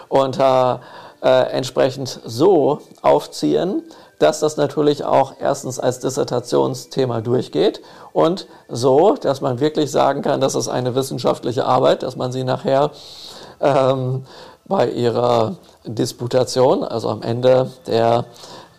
[0.10, 0.82] unter
[1.22, 3.84] äh, entsprechend so aufziehen,
[4.20, 7.82] dass das natürlich auch erstens als Dissertationsthema durchgeht
[8.14, 12.44] und so, dass man wirklich sagen kann, das ist eine wissenschaftliche Arbeit, dass man sie
[12.44, 12.92] nachher
[13.60, 14.26] ähm,
[14.66, 18.26] bei ihrer Disputation, also am Ende der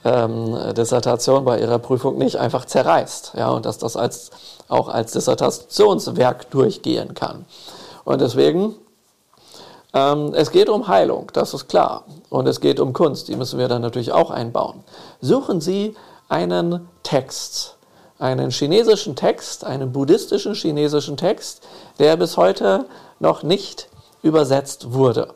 [0.06, 3.32] ähm, Dissertation bei ihrer Prüfung nicht einfach zerreißt.
[3.36, 4.30] Ja, und dass das als,
[4.68, 7.44] auch als Dissertationswerk durchgehen kann.
[8.04, 8.76] Und deswegen,
[9.92, 12.04] ähm, es geht um Heilung, das ist klar.
[12.30, 14.84] Und es geht um Kunst, die müssen wir dann natürlich auch einbauen.
[15.20, 15.94] Suchen Sie
[16.28, 17.76] einen Text,
[18.18, 21.66] einen chinesischen Text, einen buddhistischen chinesischen Text,
[21.98, 22.86] der bis heute
[23.18, 23.88] noch nicht
[24.22, 25.34] übersetzt wurde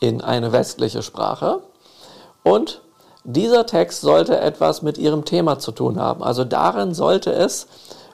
[0.00, 1.60] in eine westliche Sprache.
[2.42, 2.82] Und
[3.24, 6.22] dieser Text sollte etwas mit ihrem Thema zu tun haben.
[6.22, 7.66] Also darin sollte es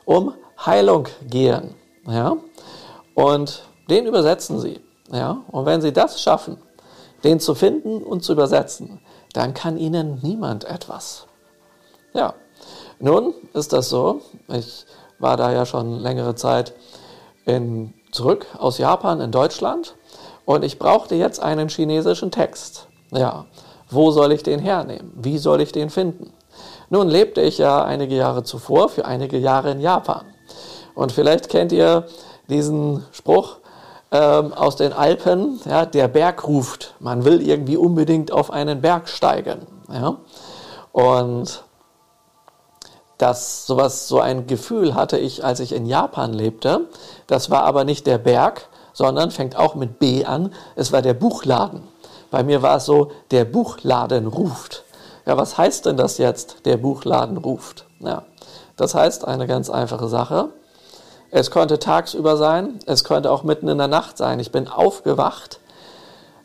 [0.05, 1.75] um Heilung gehen.
[2.07, 2.37] Ja?
[3.15, 4.81] Und den übersetzen sie.
[5.13, 5.43] Ja?
[5.49, 6.59] Und wenn sie das schaffen,
[7.23, 9.01] den zu finden und zu übersetzen,
[9.37, 11.27] dann kann ihnen niemand etwas.
[12.15, 12.35] Ja,
[12.99, 14.23] nun ist das so.
[14.49, 14.87] Ich
[15.19, 16.73] war da ja schon längere Zeit
[17.45, 19.95] in, zurück aus Japan in Deutschland
[20.47, 22.89] und ich brauchte jetzt einen chinesischen Text.
[23.11, 23.45] Ja,
[23.91, 25.13] wo soll ich den hernehmen?
[25.15, 26.33] Wie soll ich den finden?
[26.89, 30.25] Nun lebte ich ja einige Jahre zuvor für einige Jahre in Japan.
[30.95, 32.07] Und vielleicht kennt ihr
[32.49, 33.59] diesen Spruch
[34.13, 36.95] ähm, aus den Alpen, ja, der Berg ruft.
[37.01, 39.67] Man will irgendwie unbedingt auf einen Berg steigen.
[39.93, 40.17] Ja?
[40.93, 41.65] Und
[43.19, 46.87] das sowas, so ein Gefühl hatte ich, als ich in Japan lebte.
[47.27, 50.53] Das war aber nicht der Berg, sondern fängt auch mit B an.
[50.75, 51.83] Es war der Buchladen.
[52.31, 54.85] Bei mir war es so, der Buchladen ruft.
[55.25, 57.87] Ja, was heißt denn das jetzt, der Buchladen ruft?
[58.01, 58.25] Ja,
[58.77, 60.51] das heißt eine ganz einfache Sache.
[61.39, 64.41] Es konnte tagsüber sein, es konnte auch mitten in der Nacht sein.
[64.41, 65.61] Ich bin aufgewacht,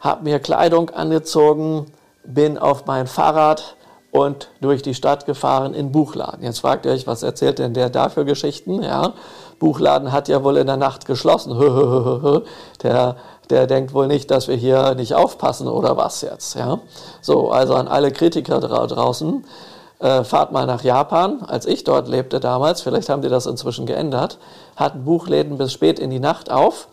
[0.01, 1.86] habe mir Kleidung angezogen,
[2.25, 3.77] bin auf mein Fahrrad
[4.12, 6.43] und durch die Stadt gefahren in Buchladen.
[6.43, 8.84] Jetzt fragt ihr euch, was erzählt denn der da für Geschichten?
[8.84, 9.13] Ja,
[9.60, 11.58] Buchladen hat ja wohl in der Nacht geschlossen.
[12.84, 13.15] Der,
[13.49, 16.56] der denkt wohl nicht, dass wir hier nicht aufpassen oder was jetzt.
[16.56, 16.80] Ja,
[17.21, 19.45] so also an alle Kritiker draußen.
[20.02, 21.44] Äh, fahrt mal nach Japan.
[21.44, 24.40] Als ich dort lebte damals, vielleicht haben die das inzwischen geändert,
[24.76, 26.88] hatten Buchläden bis spät in die Nacht auf,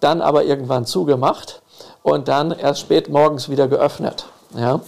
[0.00, 1.60] dann aber irgendwann zugemacht
[2.02, 4.24] und dann erst spät morgens wieder geöffnet.
[4.56, 4.80] Ja.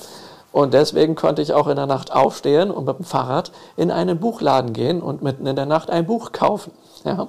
[0.53, 4.19] Und deswegen konnte ich auch in der Nacht aufstehen und mit dem Fahrrad in einen
[4.19, 6.73] Buchladen gehen und mitten in der Nacht ein Buch kaufen.
[7.05, 7.29] Ja,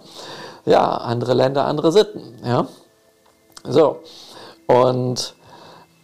[0.63, 2.21] ja andere Länder, andere Sitten.
[2.45, 2.67] Ja,
[3.65, 3.97] so.
[4.67, 5.35] Und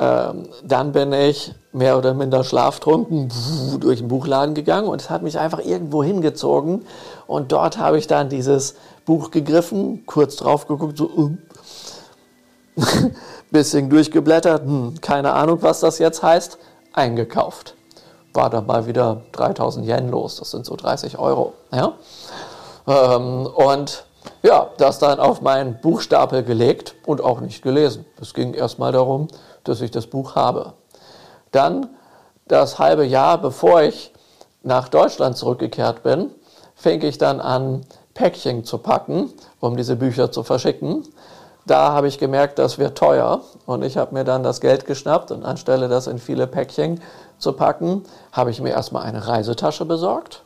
[0.04, 3.32] ähm, dann bin ich mehr oder minder schlaftrunken
[3.80, 6.86] durch den Buchladen gegangen und es hat mich einfach irgendwo hingezogen.
[7.26, 11.38] Und dort habe ich dann dieses Buch gegriffen, kurz drauf geguckt, so um,
[13.52, 16.58] bisschen durchgeblättert, hm, keine Ahnung, was das jetzt heißt
[16.92, 17.76] eingekauft.
[18.34, 21.54] War dabei wieder 3000 Yen los, das sind so 30 Euro.
[21.72, 21.94] Ja?
[22.88, 24.06] Ähm, und
[24.44, 28.06] ja, das dann auf meinen Buchstapel gelegt und auch nicht gelesen.
[28.22, 29.30] Es ging erstmal darum,
[29.64, 30.74] dass ich das Buch habe.
[31.52, 31.90] Dann
[32.48, 34.14] das halbe Jahr, bevor ich
[34.62, 36.30] nach Deutschland zurückgekehrt bin,
[36.76, 41.04] fing ich dann an, Päckchen zu packen, um diese Bücher zu verschicken.
[41.66, 45.32] Da habe ich gemerkt, das wird teuer und ich habe mir dann das Geld geschnappt
[45.32, 47.02] und anstelle das in viele Päckchen
[47.38, 48.04] zu packen,
[48.34, 50.44] habe ich mir erstmal eine Reisetasche besorgt,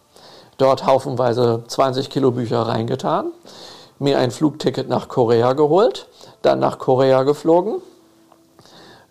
[0.58, 3.32] dort haufenweise 20 Kilo Bücher reingetan,
[4.00, 6.08] mir ein Flugticket nach Korea geholt,
[6.42, 7.82] dann nach Korea geflogen,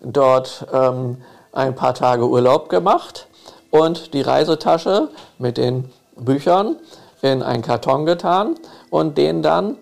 [0.01, 1.17] dort ähm,
[1.51, 3.27] ein paar Tage Urlaub gemacht
[3.71, 6.77] und die Reisetasche mit den Büchern
[7.21, 8.55] in einen Karton getan
[8.89, 9.77] und den dann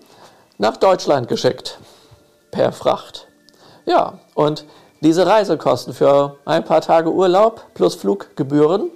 [0.57, 1.79] nach Deutschland geschickt
[2.51, 3.27] per Fracht.
[3.85, 4.65] Ja, und
[5.01, 8.89] diese Reisekosten für ein paar Tage Urlaub plus Fluggebühren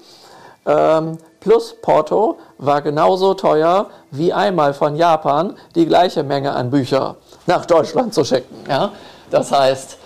[0.65, 7.15] ähm, plus Porto war genauso teuer wie einmal von Japan die gleiche Menge an Bücher
[7.47, 8.56] nach Deutschland zu schicken.
[8.67, 8.91] Ja?
[9.30, 9.97] Das heißt,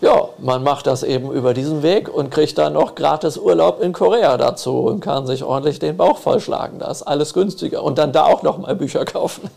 [0.00, 3.92] ja, man macht das eben über diesen Weg und kriegt dann noch gratis Urlaub in
[3.92, 6.78] Korea dazu und kann sich ordentlich den Bauch vollschlagen.
[6.78, 9.50] Da ist alles günstiger und dann da auch noch mal Bücher kaufen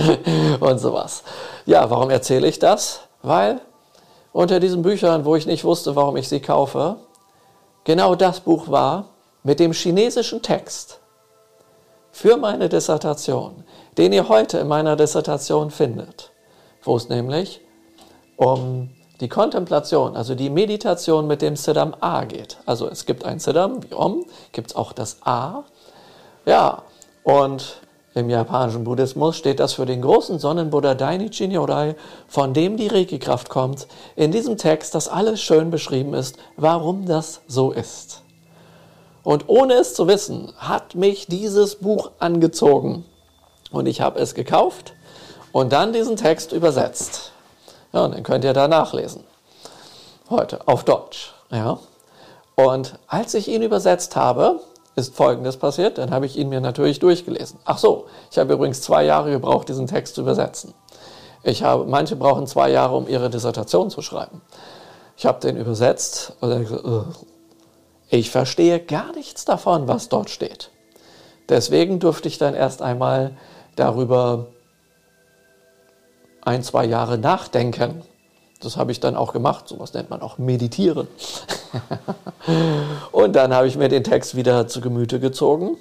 [0.60, 1.22] und sowas.
[1.66, 3.00] Ja, warum erzähle ich das?
[3.22, 3.60] Weil
[4.32, 6.96] unter diesen Büchern, wo ich nicht wusste, warum ich sie kaufe,
[7.84, 9.04] genau das Buch war
[9.46, 10.98] mit dem chinesischen Text
[12.10, 13.62] für meine Dissertation,
[13.96, 16.32] den ihr heute in meiner Dissertation findet,
[16.82, 17.60] wo es nämlich
[18.34, 22.58] um die Kontemplation, also die Meditation mit dem Siddham A geht.
[22.66, 25.62] Also es gibt ein Siddham, wie Om, gibt es auch das A.
[26.44, 26.82] Ja,
[27.22, 27.80] und
[28.16, 31.94] im japanischen Buddhismus steht das für den großen Sonnenbuddha Dainichi Nyorai,
[32.26, 33.86] von dem die Reiki-Kraft kommt.
[34.16, 38.25] In diesem Text, das alles schön beschrieben ist, warum das so ist.
[39.26, 43.04] Und ohne es zu wissen, hat mich dieses Buch angezogen.
[43.72, 44.92] Und ich habe es gekauft
[45.50, 47.32] und dann diesen Text übersetzt.
[47.92, 49.24] Ja, und den könnt ihr da nachlesen.
[50.30, 51.34] Heute auf Deutsch.
[51.50, 51.80] Ja.
[52.54, 54.60] Und als ich ihn übersetzt habe,
[54.94, 55.98] ist Folgendes passiert.
[55.98, 57.58] Dann habe ich ihn mir natürlich durchgelesen.
[57.64, 60.72] Ach so, ich habe übrigens zwei Jahre gebraucht, diesen Text zu übersetzen.
[61.42, 64.40] Ich habe, manche brauchen zwei Jahre, um ihre Dissertation zu schreiben.
[65.16, 66.84] Ich habe den übersetzt und gesagt,
[68.08, 70.70] ich verstehe gar nichts davon, was dort steht.
[71.48, 73.36] Deswegen durfte ich dann erst einmal
[73.76, 74.48] darüber
[76.42, 78.02] ein, zwei Jahre nachdenken.
[78.60, 79.68] Das habe ich dann auch gemacht.
[79.68, 81.08] Sowas nennt man auch meditieren.
[83.12, 85.76] und dann habe ich mir den Text wieder zu Gemüte gezogen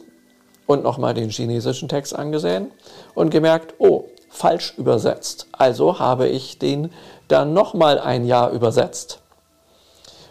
[0.65, 2.71] und nochmal den chinesischen Text angesehen
[3.13, 5.47] und gemerkt, oh, falsch übersetzt.
[5.51, 6.91] Also habe ich den
[7.27, 9.21] dann nochmal ein Jahr übersetzt.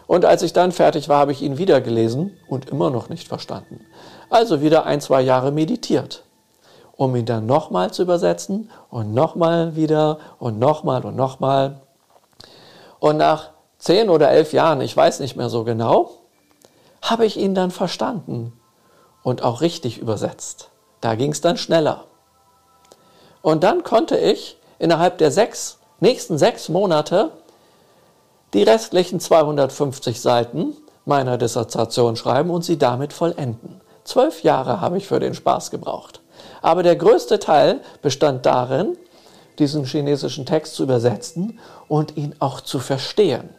[0.07, 3.27] Und als ich dann fertig war, habe ich ihn wieder gelesen und immer noch nicht
[3.27, 3.85] verstanden.
[4.29, 6.23] Also wieder ein, zwei Jahre meditiert,
[6.95, 11.81] um ihn dann nochmal zu übersetzen und nochmal wieder und nochmal und nochmal.
[12.99, 16.11] Und nach zehn oder elf Jahren, ich weiß nicht mehr so genau,
[17.01, 18.53] habe ich ihn dann verstanden
[19.23, 20.69] und auch richtig übersetzt.
[21.01, 22.05] Da ging es dann schneller.
[23.41, 27.31] Und dann konnte ich innerhalb der sechs, nächsten sechs Monate
[28.55, 33.81] die restlichen 250 Seiten meiner Dissertation schreiben und sie damit vollenden.
[34.05, 36.21] Zwölf Jahre habe ich für den Spaß gebraucht.
[36.61, 38.97] Aber der größte Teil bestand darin,
[39.59, 43.49] diesen chinesischen Text zu übersetzen und ihn auch zu verstehen,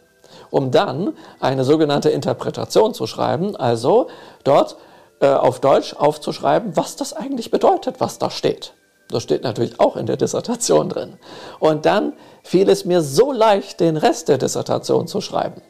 [0.49, 4.07] um dann eine sogenannte Interpretation zu schreiben, also
[4.43, 4.77] dort
[5.19, 8.73] äh, auf Deutsch aufzuschreiben, was das eigentlich bedeutet, was da steht.
[9.09, 11.13] Das steht natürlich auch in der Dissertation drin.
[11.59, 15.61] Und dann fiel es mir so leicht, den Rest der Dissertation zu schreiben.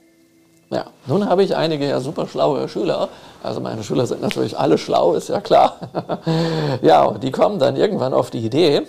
[0.69, 3.09] Ja, nun habe ich einige ja super schlaue Schüler.
[3.41, 5.79] Also meine Schüler sind natürlich alle schlau, ist ja klar.
[6.81, 8.83] ja, und die kommen dann irgendwann auf die Idee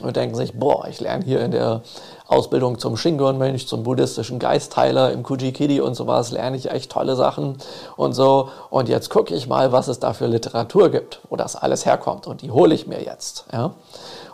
[0.00, 1.82] und denken sich, boah, ich lerne hier in der
[2.26, 7.58] Ausbildung zum Shingon-Mönch, zum buddhistischen Geistheiler im Kujikidi und sowas, lerne ich echt tolle Sachen
[7.96, 8.48] und so.
[8.70, 12.26] Und jetzt gucke ich mal, was es da für Literatur gibt, wo das alles herkommt.
[12.26, 13.44] Und die hole ich mir jetzt.
[13.52, 13.74] Ja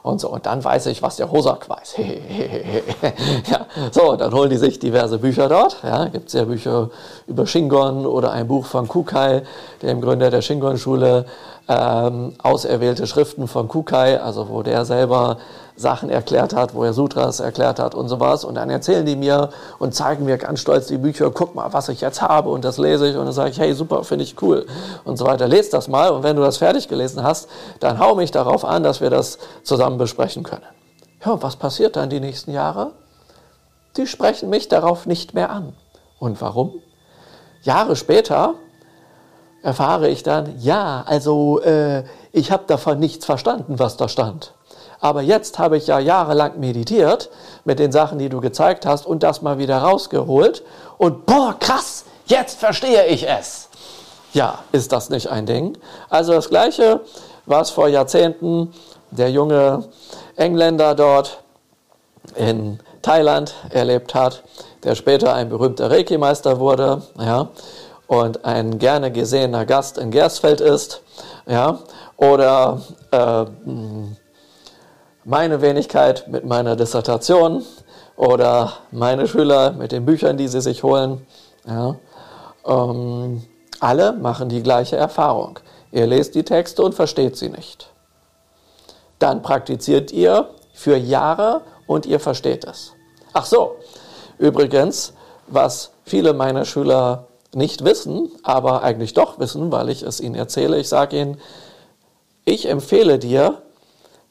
[0.02, 0.28] und so.
[0.28, 1.96] Und dann weiß ich, was der Hosak weiß.
[3.50, 5.78] ja, so, dann holen die sich diverse Bücher dort.
[5.82, 6.90] Ja, gibt es ja Bücher
[7.26, 9.42] über Shingon oder ein Buch von Kukai,
[9.82, 11.26] dem Gründer der Shingon-Schule,
[11.68, 15.38] ähm, auserwählte Schriften von Kukai, also wo der selber
[15.78, 18.44] Sachen erklärt hat, wo er Sutras erklärt hat und sowas.
[18.44, 21.88] Und dann erzählen die mir und zeigen mir ganz stolz die Bücher, guck mal, was
[21.88, 24.40] ich jetzt habe und das lese ich und dann sage ich, hey, super, finde ich
[24.42, 24.66] cool
[25.04, 25.46] und so weiter.
[25.46, 28.82] Lest das mal und wenn du das fertig gelesen hast, dann hau mich darauf an,
[28.82, 30.66] dass wir das zusammen besprechen können.
[31.24, 32.92] Ja, was passiert dann die nächsten Jahre?
[33.96, 35.74] Die sprechen mich darauf nicht mehr an.
[36.18, 36.82] Und warum?
[37.62, 38.54] Jahre später
[39.62, 44.54] erfahre ich dann, ja, also äh, ich habe davon nichts verstanden, was da stand.
[45.00, 47.30] Aber jetzt habe ich ja jahrelang meditiert
[47.64, 50.62] mit den Sachen, die du gezeigt hast und das mal wieder rausgeholt.
[50.96, 53.68] Und boah, krass, jetzt verstehe ich es.
[54.32, 55.78] Ja, ist das nicht ein Ding?
[56.10, 57.00] Also das Gleiche,
[57.46, 58.74] was vor Jahrzehnten
[59.10, 59.88] der junge
[60.36, 61.42] Engländer dort
[62.36, 64.42] in Thailand erlebt hat,
[64.84, 67.48] der später ein berühmter Reiki-Meister wurde, ja,
[68.06, 71.02] und ein gerne gesehener Gast in Gersfeld ist,
[71.46, 71.78] ja,
[72.16, 72.80] oder
[73.10, 73.44] äh,
[75.28, 77.62] meine Wenigkeit mit meiner Dissertation
[78.16, 81.26] oder meine Schüler mit den Büchern, die sie sich holen.
[81.66, 81.96] Ja,
[82.64, 83.42] ähm,
[83.78, 85.58] alle machen die gleiche Erfahrung.
[85.92, 87.90] Ihr lest die Texte und versteht sie nicht.
[89.18, 92.94] Dann praktiziert ihr für Jahre und ihr versteht es.
[93.34, 93.76] Ach so,
[94.38, 95.12] übrigens,
[95.46, 100.78] was viele meiner Schüler nicht wissen, aber eigentlich doch wissen, weil ich es ihnen erzähle,
[100.78, 101.38] ich sage ihnen,
[102.46, 103.60] ich empfehle dir,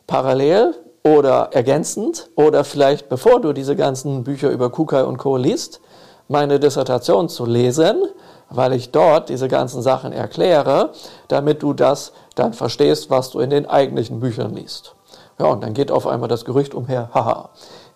[0.08, 0.74] parallel
[1.16, 5.38] oder ergänzend oder vielleicht bevor du diese ganzen Bücher über Kukai und Co.
[5.38, 5.80] liest,
[6.28, 8.04] meine Dissertation zu lesen,
[8.50, 10.92] weil ich dort diese ganzen Sachen erkläre,
[11.28, 14.96] damit du das dann verstehst, was du in den eigentlichen Büchern liest.
[15.40, 17.50] Ja, und dann geht auf einmal das Gerücht umher, haha,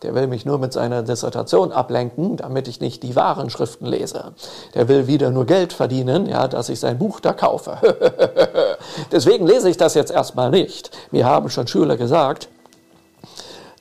[0.04, 4.34] der will mich nur mit seiner Dissertation ablenken, damit ich nicht die wahren Schriften lese.
[4.74, 7.78] Der will wieder nur Geld verdienen, ja, dass ich sein Buch da kaufe.
[9.12, 10.92] Deswegen lese ich das jetzt erstmal nicht.
[11.12, 12.48] Mir haben schon Schüler gesagt,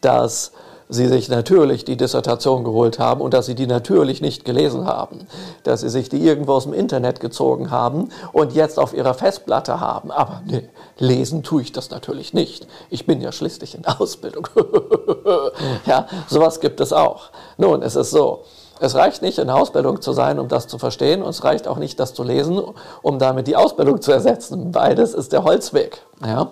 [0.00, 0.52] dass
[0.90, 5.26] sie sich natürlich die Dissertation geholt haben und dass sie die natürlich nicht gelesen haben,
[5.62, 9.80] dass sie sich die irgendwo aus dem Internet gezogen haben und jetzt auf ihrer Festplatte
[9.80, 10.10] haben.
[10.10, 12.66] Aber nee, lesen tue ich das natürlich nicht.
[12.90, 14.48] Ich bin ja schließlich in Ausbildung.
[15.86, 17.30] ja, sowas gibt es auch.
[17.56, 18.44] Nun, es ist so.
[18.82, 21.76] Es reicht nicht, in Ausbildung zu sein, um das zu verstehen, und es reicht auch
[21.76, 22.58] nicht, das zu lesen,
[23.02, 24.72] um damit die Ausbildung zu ersetzen.
[24.72, 26.00] Beides ist der Holzweg.
[26.24, 26.50] Ja?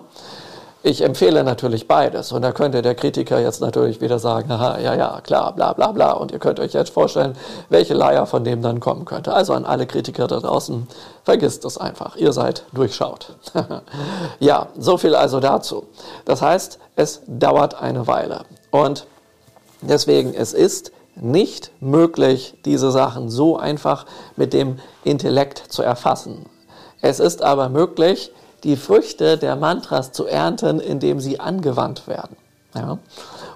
[0.81, 2.31] Ich empfehle natürlich beides.
[2.31, 5.91] Und da könnte der Kritiker jetzt natürlich wieder sagen, aha, ja, ja, klar, bla, bla,
[5.91, 6.13] bla.
[6.13, 7.35] Und ihr könnt euch jetzt vorstellen,
[7.67, 9.33] welche Leier von dem dann kommen könnte.
[9.33, 10.87] Also an alle Kritiker da draußen,
[11.25, 12.15] vergisst es einfach.
[12.15, 13.35] Ihr seid durchschaut.
[14.39, 15.85] ja, so viel also dazu.
[16.23, 18.45] Das heißt, es dauert eine Weile.
[18.71, 19.05] Und
[19.81, 24.05] deswegen, es ist nicht möglich, diese Sachen so einfach
[24.37, 26.45] mit dem Intellekt zu erfassen.
[27.01, 28.31] Es ist aber möglich,
[28.63, 32.37] die Früchte der Mantras zu ernten, indem sie angewandt werden.
[32.75, 32.97] Ja?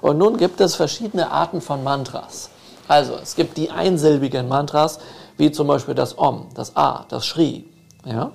[0.02, 2.50] Und nun gibt es verschiedene Arten von Mantras.
[2.88, 5.00] Also es gibt die einsilbigen Mantras,
[5.38, 7.66] wie zum Beispiel das Om, das A, das Shri.
[8.06, 8.32] Ja?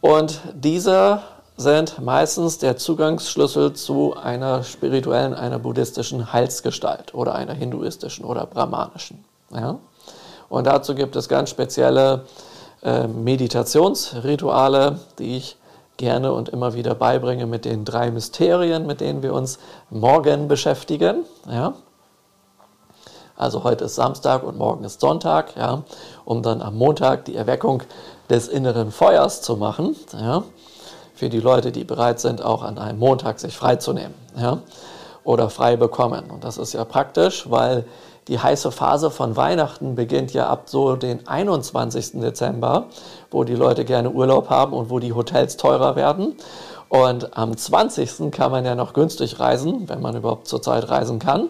[0.00, 1.20] Und diese
[1.56, 9.24] sind meistens der Zugangsschlüssel zu einer spirituellen, einer buddhistischen Heilsgestalt oder einer hinduistischen oder brahmanischen.
[9.52, 9.78] Ja?
[10.48, 12.24] Und dazu gibt es ganz spezielle
[12.82, 15.56] äh, Meditationsrituale, die ich
[16.00, 19.58] gerne und immer wieder beibringe mit den drei Mysterien, mit denen wir uns
[19.90, 21.24] morgen beschäftigen.
[21.48, 21.74] Ja?
[23.36, 25.82] Also heute ist Samstag und morgen ist Sonntag, ja?
[26.24, 27.82] um dann am Montag die Erweckung
[28.30, 29.94] des inneren Feuers zu machen.
[30.18, 30.42] Ja?
[31.14, 34.58] Für die Leute, die bereit sind, auch an einem Montag sich freizunehmen ja?
[35.22, 36.30] oder frei bekommen.
[36.30, 37.84] Und das ist ja praktisch, weil
[38.30, 42.12] die heiße Phase von Weihnachten beginnt ja ab so den 21.
[42.20, 42.86] Dezember,
[43.30, 46.36] wo die Leute gerne Urlaub haben und wo die Hotels teurer werden.
[46.88, 48.30] Und am 20.
[48.30, 51.48] kann man ja noch günstig reisen, wenn man überhaupt zurzeit reisen kann.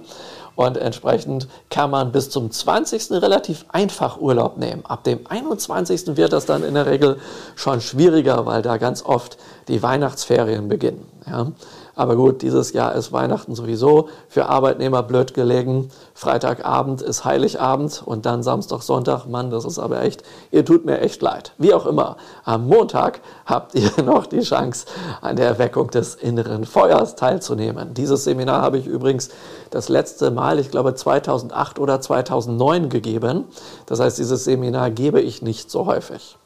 [0.56, 3.10] Und entsprechend kann man bis zum 20.
[3.12, 4.84] relativ einfach Urlaub nehmen.
[4.86, 6.16] Ab dem 21.
[6.16, 7.18] wird das dann in der Regel
[7.56, 9.36] schon schwieriger, weil da ganz oft
[9.68, 11.06] die Weihnachtsferien beginnen.
[11.26, 11.52] Ja.
[11.94, 15.90] Aber gut, dieses Jahr ist Weihnachten sowieso für Arbeitnehmer blöd gelegen.
[16.14, 19.26] Freitagabend ist Heiligabend und dann Samstag, Sonntag.
[19.26, 21.52] Mann, das ist aber echt, ihr tut mir echt leid.
[21.58, 24.86] Wie auch immer, am Montag habt ihr noch die Chance,
[25.20, 27.94] an der Erweckung des inneren Feuers teilzunehmen.
[27.94, 29.30] Dieses Seminar habe ich übrigens
[29.70, 33.44] das letzte Mal, ich glaube 2008 oder 2009 gegeben.
[33.86, 36.36] Das heißt, dieses Seminar gebe ich nicht so häufig.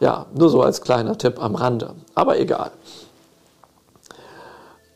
[0.00, 1.94] Ja, nur so als kleiner Tipp am Rande.
[2.16, 2.72] Aber egal.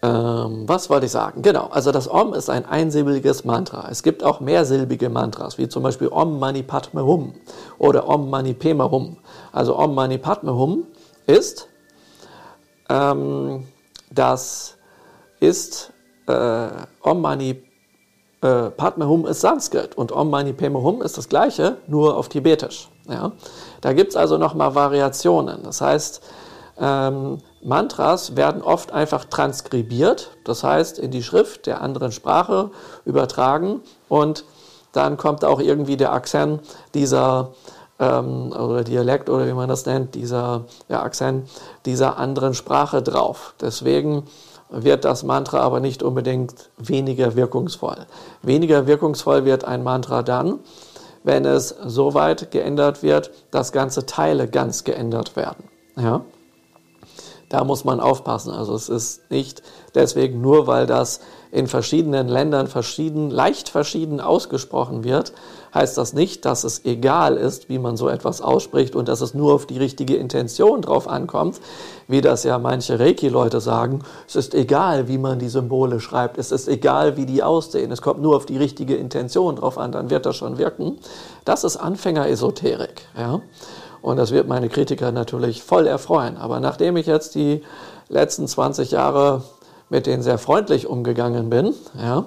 [0.07, 1.42] Ähm, was wollte ich sagen?
[1.42, 3.88] Genau, also das Om ist ein einsilbiges Mantra.
[3.90, 7.35] Es gibt auch mehrsilbige Mantras, wie zum Beispiel Om Mani Padme Hum
[7.79, 9.16] oder Om Mani Pema Hum.
[9.51, 10.87] Also Om Mani Padme Hum
[11.27, 11.69] ist,
[12.88, 13.66] ähm,
[14.12, 14.77] das
[15.40, 15.92] ist
[16.29, 16.69] äh,
[17.01, 17.62] Om Mani
[18.42, 22.29] äh, Padme Hum ist Sanskrit und Om Mani Padme Hum ist das gleiche, nur auf
[22.29, 22.88] Tibetisch.
[23.09, 23.33] Ja?
[23.81, 25.64] Da gibt es also nochmal Variationen.
[25.64, 26.23] Das heißt,
[26.79, 32.71] ähm, Mantras werden oft einfach transkribiert, das heißt in die Schrift der anderen Sprache
[33.05, 34.45] übertragen und
[34.93, 36.61] dann kommt auch irgendwie der Akzent
[36.95, 37.53] dieser
[37.99, 41.49] ähm, oder Dialekt oder wie man das nennt, dieser ja, Akzent
[41.85, 43.55] dieser anderen Sprache drauf.
[43.61, 44.25] Deswegen
[44.71, 48.07] wird das Mantra aber nicht unbedingt weniger wirkungsvoll.
[48.43, 50.61] Weniger wirkungsvoll wird ein Mantra dann,
[51.25, 55.65] wenn es so weit geändert wird, dass ganze Teile ganz geändert werden.
[55.97, 56.23] Ja?
[57.48, 58.52] Da muss man aufpassen.
[58.52, 59.62] Also es ist nicht
[59.94, 61.20] deswegen nur, weil das
[61.52, 65.32] in verschiedenen Ländern verschieden, leicht verschieden ausgesprochen wird,
[65.72, 69.32] heißt das nicht, dass es egal ist, wie man so etwas ausspricht und dass es
[69.32, 71.61] nur auf die richtige Intention drauf ankommt,
[72.09, 74.00] wie das ja manche Reiki-Leute sagen.
[74.26, 76.38] Es ist egal, wie man die Symbole schreibt.
[76.38, 77.92] Es ist egal, wie die aussehen.
[77.92, 80.98] Es kommt nur auf die richtige Intention drauf an, dann wird das schon wirken.
[81.44, 83.02] Das ist Anfänger-Esoterik.
[83.16, 83.40] Ja?
[84.07, 86.37] Und das wird meine Kritiker natürlich voll erfreuen.
[86.37, 87.64] Aber nachdem ich jetzt die
[88.09, 89.42] letzten 20 Jahre
[89.88, 92.25] mit denen sehr freundlich umgegangen bin, ja,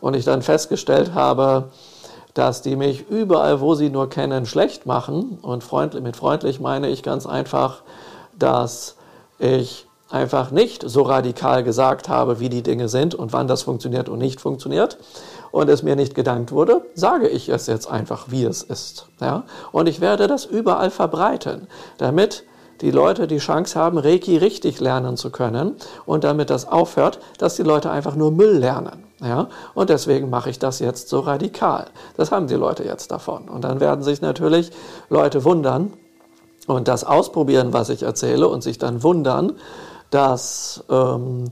[0.00, 1.68] und ich dann festgestellt habe,
[2.34, 5.38] dass die mich überall, wo sie nur kennen, schlecht machen.
[5.40, 7.82] Und freundlich, mit freundlich meine ich ganz einfach,
[8.36, 8.96] dass
[9.38, 14.08] ich einfach nicht so radikal gesagt habe, wie die Dinge sind und wann das funktioniert
[14.08, 14.98] und nicht funktioniert,
[15.52, 19.06] und es mir nicht gedankt wurde, sage ich es jetzt einfach, wie es ist.
[19.20, 19.44] Ja?
[19.72, 21.66] Und ich werde das überall verbreiten,
[21.98, 22.44] damit
[22.80, 27.56] die Leute die Chance haben, Reiki richtig lernen zu können und damit das aufhört, dass
[27.56, 29.04] die Leute einfach nur Müll lernen.
[29.20, 29.48] Ja?
[29.74, 31.86] Und deswegen mache ich das jetzt so radikal.
[32.16, 33.48] Das haben die Leute jetzt davon.
[33.48, 34.70] Und dann werden sich natürlich
[35.10, 35.92] Leute wundern
[36.66, 39.52] und das ausprobieren, was ich erzähle und sich dann wundern,
[40.10, 41.50] dass ähm,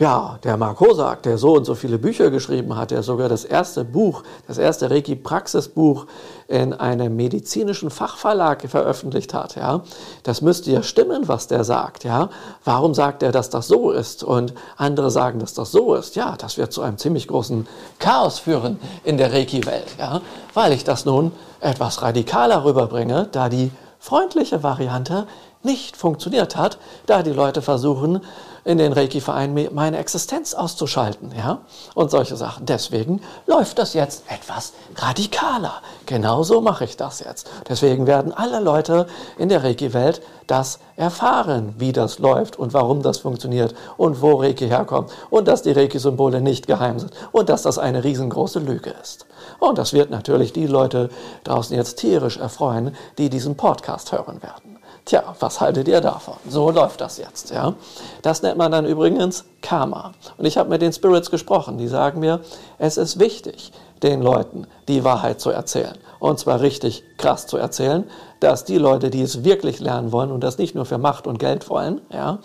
[0.00, 3.44] ja, der Mark Hosak, der so und so viele Bücher geschrieben hat, der sogar das
[3.44, 6.06] erste Buch, das erste Reiki-Praxisbuch
[6.48, 9.82] in einem medizinischen Fachverlag veröffentlicht hat, ja,
[10.22, 12.30] das müsste ja stimmen, was der sagt, ja.
[12.64, 14.24] Warum sagt er, dass das so ist?
[14.24, 16.16] Und andere sagen, dass das so ist.
[16.16, 20.22] Ja, das wird zu einem ziemlich großen Chaos führen in der Reiki-Welt, ja,
[20.54, 21.30] weil ich das nun
[21.60, 25.26] etwas radikaler rüberbringe, da die freundliche Variante
[25.62, 28.22] nicht funktioniert hat, da die Leute versuchen,
[28.64, 31.60] in den Reiki-Verein meine Existenz auszuschalten, ja,
[31.94, 32.66] und solche Sachen.
[32.66, 35.82] Deswegen läuft das jetzt etwas radikaler.
[36.06, 37.50] Genauso mache ich das jetzt.
[37.68, 39.06] Deswegen werden alle Leute
[39.38, 44.68] in der Reiki-Welt das erfahren, wie das läuft und warum das funktioniert und wo Reiki
[44.68, 49.26] herkommt und dass die Reiki-Symbole nicht geheim sind und dass das eine riesengroße Lüge ist.
[49.60, 51.10] Und das wird natürlich die Leute
[51.44, 54.69] draußen jetzt tierisch erfreuen, die diesen Podcast hören werden.
[55.04, 56.36] Tja, was haltet ihr davon?
[56.48, 57.50] So läuft das jetzt.
[57.50, 57.74] Ja?
[58.22, 60.12] Das nennt man dann übrigens Karma.
[60.36, 62.40] Und ich habe mit den Spirits gesprochen, die sagen mir,
[62.78, 63.72] es ist wichtig,
[64.02, 65.96] den Leuten die Wahrheit zu erzählen.
[66.18, 68.04] Und zwar richtig krass zu erzählen,
[68.40, 71.38] dass die Leute, die es wirklich lernen wollen und das nicht nur für Macht und
[71.38, 72.38] Geld wollen, ja,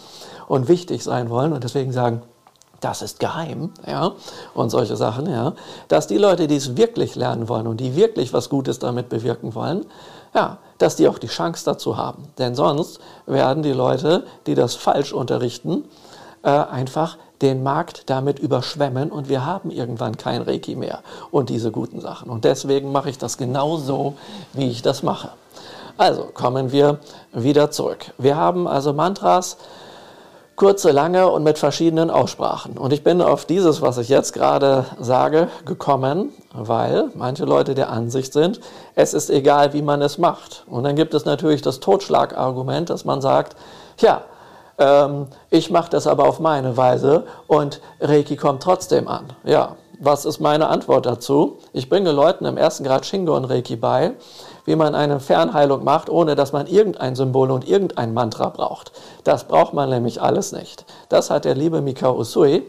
[0.47, 2.21] und wichtig sein wollen und deswegen sagen,
[2.81, 4.13] das ist geheim, ja,
[4.53, 5.53] und solche Sachen, ja,
[5.87, 9.55] dass die Leute, die es wirklich lernen wollen und die wirklich was Gutes damit bewirken
[9.55, 9.85] wollen,
[10.33, 12.27] ja, dass die auch die Chance dazu haben.
[12.37, 15.85] Denn sonst werden die Leute, die das falsch unterrichten,
[16.43, 21.01] äh, einfach den Markt damit überschwemmen und wir haben irgendwann kein Reiki mehr
[21.31, 22.29] und diese guten Sachen.
[22.29, 24.15] Und deswegen mache ich das genau so,
[24.53, 25.29] wie ich das mache.
[25.97, 26.99] Also kommen wir
[27.33, 28.13] wieder zurück.
[28.17, 29.57] Wir haben also Mantras,
[30.55, 32.77] kurze, lange und mit verschiedenen Aussprachen.
[32.77, 37.89] Und ich bin auf dieses, was ich jetzt gerade sage, gekommen, weil manche Leute der
[37.89, 38.61] Ansicht sind,
[38.95, 40.63] es ist egal, wie man es macht.
[40.67, 43.55] Und dann gibt es natürlich das Totschlagargument, dass man sagt,
[43.99, 44.21] ja,
[44.77, 49.25] ähm, ich mache das aber auf meine Weise und Reiki kommt trotzdem an.
[49.43, 51.57] Ja, was ist meine Antwort dazu?
[51.73, 54.13] Ich bringe Leuten im ersten Grad Shingon Reiki bei,
[54.65, 58.91] wie man eine Fernheilung macht, ohne dass man irgendein Symbol und irgendein Mantra braucht.
[59.23, 60.85] Das braucht man nämlich alles nicht.
[61.09, 62.63] Das hat der liebe Mikao Usui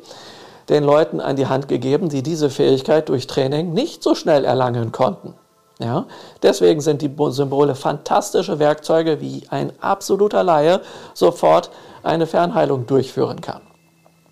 [0.68, 4.92] den Leuten an die Hand gegeben, die diese Fähigkeit durch Training nicht so schnell erlangen
[4.92, 5.34] konnten.
[5.78, 6.06] Ja,
[6.42, 10.80] deswegen sind die Symbole fantastische Werkzeuge, wie ein absoluter Laie
[11.12, 11.70] sofort
[12.02, 13.60] eine Fernheilung durchführen kann.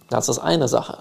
[0.08, 0.98] Das ist eine Sache.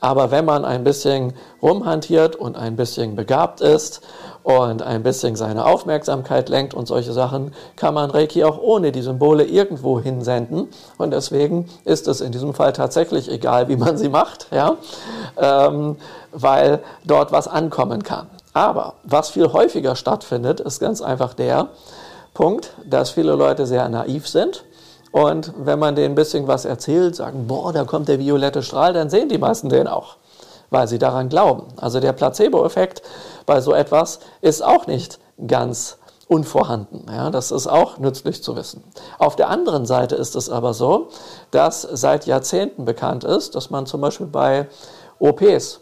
[0.00, 4.00] Aber wenn man ein bisschen rumhantiert und ein bisschen begabt ist
[4.42, 9.02] und ein bisschen seine Aufmerksamkeit lenkt und solche Sachen, kann man Reiki auch ohne die
[9.02, 10.68] Symbole irgendwo hinsenden.
[10.96, 14.76] Und deswegen ist es in diesem Fall tatsächlich egal, wie man sie macht, ja?
[15.36, 15.96] Ähm,
[16.32, 18.28] weil dort was ankommen kann.
[18.54, 21.68] Aber was viel häufiger stattfindet, ist ganz einfach der
[22.32, 24.64] Punkt, dass viele Leute sehr naiv sind
[25.12, 28.92] und wenn man denen ein bisschen was erzählt, sagen, boah, da kommt der violette Strahl,
[28.92, 30.16] dann sehen die meisten den auch,
[30.70, 31.68] weil sie daran glauben.
[31.76, 33.02] Also der Placebo-Effekt
[33.46, 35.98] bei so etwas ist auch nicht ganz
[36.28, 37.06] unvorhanden.
[37.08, 38.84] Ja, das ist auch nützlich zu wissen.
[39.18, 41.08] Auf der anderen Seite ist es aber so,
[41.50, 44.68] dass seit Jahrzehnten bekannt ist, dass man zum Beispiel bei
[45.18, 45.80] OPs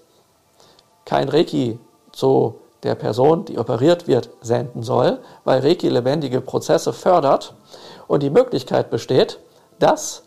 [1.05, 1.79] kein Reiki
[2.13, 7.55] zu der Person, die operiert wird, senden soll, weil Reiki lebendige Prozesse fördert
[8.07, 9.41] und die Möglichkeit besteht,
[9.79, 10.23] dass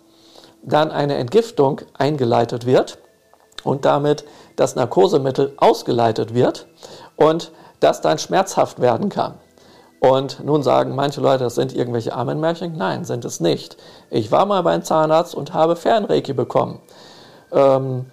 [0.64, 2.98] dann eine Entgiftung eingeleitet wird
[3.64, 4.26] und damit
[4.56, 6.68] das Narkosemittel ausgeleitet wird
[7.16, 9.36] und das dann schmerzhaft werden kann.
[10.00, 12.76] Und nun sagen manche Leute, das sind irgendwelche Armenmärchen.
[12.76, 13.78] Nein, sind es nicht.
[14.10, 16.80] Ich war mal beim Zahnarzt und habe Fernreiki bekommen,
[17.52, 18.08] ähm,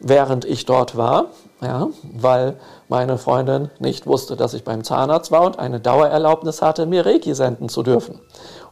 [0.00, 1.26] während ich dort war,
[1.64, 2.56] ja, weil
[2.88, 7.34] meine Freundin nicht wusste, dass ich beim Zahnarzt war und eine Dauererlaubnis hatte, mir Reiki
[7.34, 8.20] senden zu dürfen.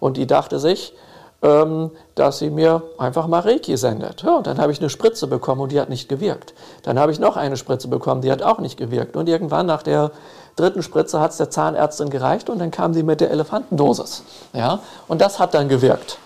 [0.01, 0.95] Und die dachte sich,
[1.43, 4.22] ähm, dass sie mir einfach mal Reiki sendet.
[4.22, 6.55] Ja, und dann habe ich eine Spritze bekommen und die hat nicht gewirkt.
[6.84, 9.16] Dann habe ich noch eine Spritze bekommen, die hat auch nicht gewirkt.
[9.16, 10.12] Und irgendwann nach der
[10.57, 14.22] dritten Spritze hat es der Zahnärztin gereicht und dann kam sie mit der Elefantendosis.
[14.53, 16.18] Ja, und das hat dann gewirkt.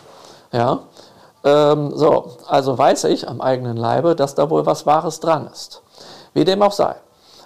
[0.52, 0.80] Ja,
[1.44, 5.82] ähm, so, also weiß ich am eigenen Leibe, dass da wohl was Wahres dran ist.
[6.36, 6.94] Wie dem auch sei.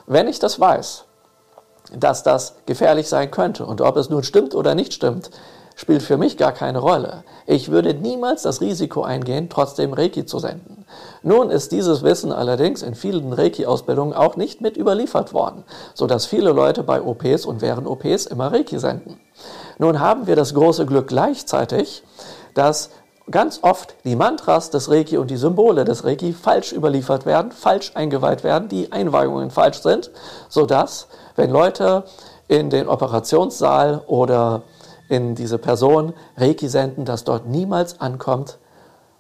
[0.09, 1.05] Wenn ich das weiß,
[1.97, 5.31] dass das gefährlich sein könnte und ob es nun stimmt oder nicht stimmt,
[5.77, 7.23] spielt für mich gar keine Rolle.
[7.47, 10.85] Ich würde niemals das Risiko eingehen, trotzdem Reiki zu senden.
[11.23, 15.63] Nun ist dieses Wissen allerdings in vielen Reiki-Ausbildungen auch nicht mit überliefert worden,
[15.95, 19.21] sodass viele Leute bei OPs und während OPs immer Reiki senden.
[19.79, 22.03] Nun haben wir das große Glück gleichzeitig,
[22.55, 22.91] dass
[23.31, 27.93] ganz oft die Mantras des Reiki und die Symbole des Reiki falsch überliefert werden, falsch
[27.95, 30.11] eingeweiht werden, die Einweihungen falsch sind,
[30.49, 32.05] sodass, wenn Leute
[32.49, 34.63] in den Operationssaal oder
[35.09, 38.59] in diese Person Reiki senden, das dort niemals ankommt.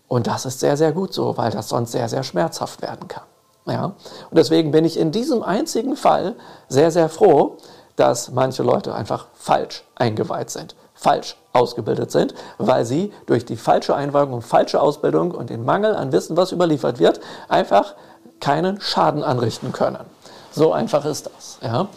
[0.08, 3.24] Und das ist sehr, sehr gut so, weil das sonst sehr, sehr schmerzhaft werden kann.
[3.66, 3.84] Ja?
[3.84, 3.96] Und
[4.36, 6.34] deswegen bin ich in diesem einzigen Fall
[6.68, 7.58] sehr, sehr froh,
[7.96, 13.94] dass manche Leute einfach falsch eingeweiht sind, falsch ausgebildet sind, weil sie durch die falsche
[13.94, 17.94] Einweihung und falsche Ausbildung und den Mangel an Wissen, was überliefert wird, einfach
[18.40, 20.04] keinen Schaden anrichten können.
[20.52, 21.58] So einfach ist das.
[21.62, 21.88] Ja?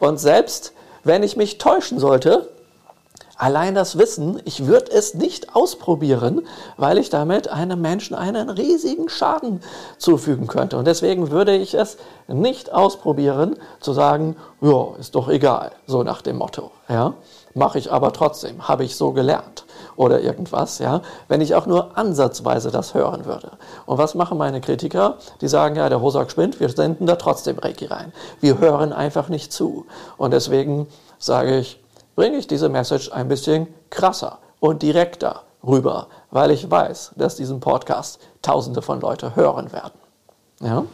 [0.00, 0.72] Und selbst
[1.04, 2.48] wenn ich mich täuschen sollte,
[3.38, 6.46] Allein das Wissen, ich würde es nicht ausprobieren,
[6.78, 9.60] weil ich damit einem Menschen einen riesigen Schaden
[9.98, 10.78] zufügen könnte.
[10.78, 11.98] Und deswegen würde ich es
[12.28, 16.70] nicht ausprobieren, zu sagen, ja, ist doch egal, so nach dem Motto.
[16.88, 17.12] Ja,
[17.56, 19.64] mache ich aber trotzdem, habe ich so gelernt
[19.96, 23.52] oder irgendwas, ja, wenn ich auch nur ansatzweise das hören würde.
[23.86, 25.16] Und was machen meine Kritiker?
[25.40, 28.12] Die sagen, ja, der Hosak spinnt, wir senden da trotzdem Reiki rein.
[28.40, 29.86] Wir hören einfach nicht zu.
[30.18, 30.86] Und deswegen
[31.18, 31.82] sage ich,
[32.14, 37.60] bringe ich diese Message ein bisschen krasser und direkter rüber, weil ich weiß, dass diesen
[37.60, 39.98] Podcast Tausende von Leuten hören werden.
[40.60, 40.84] Ja?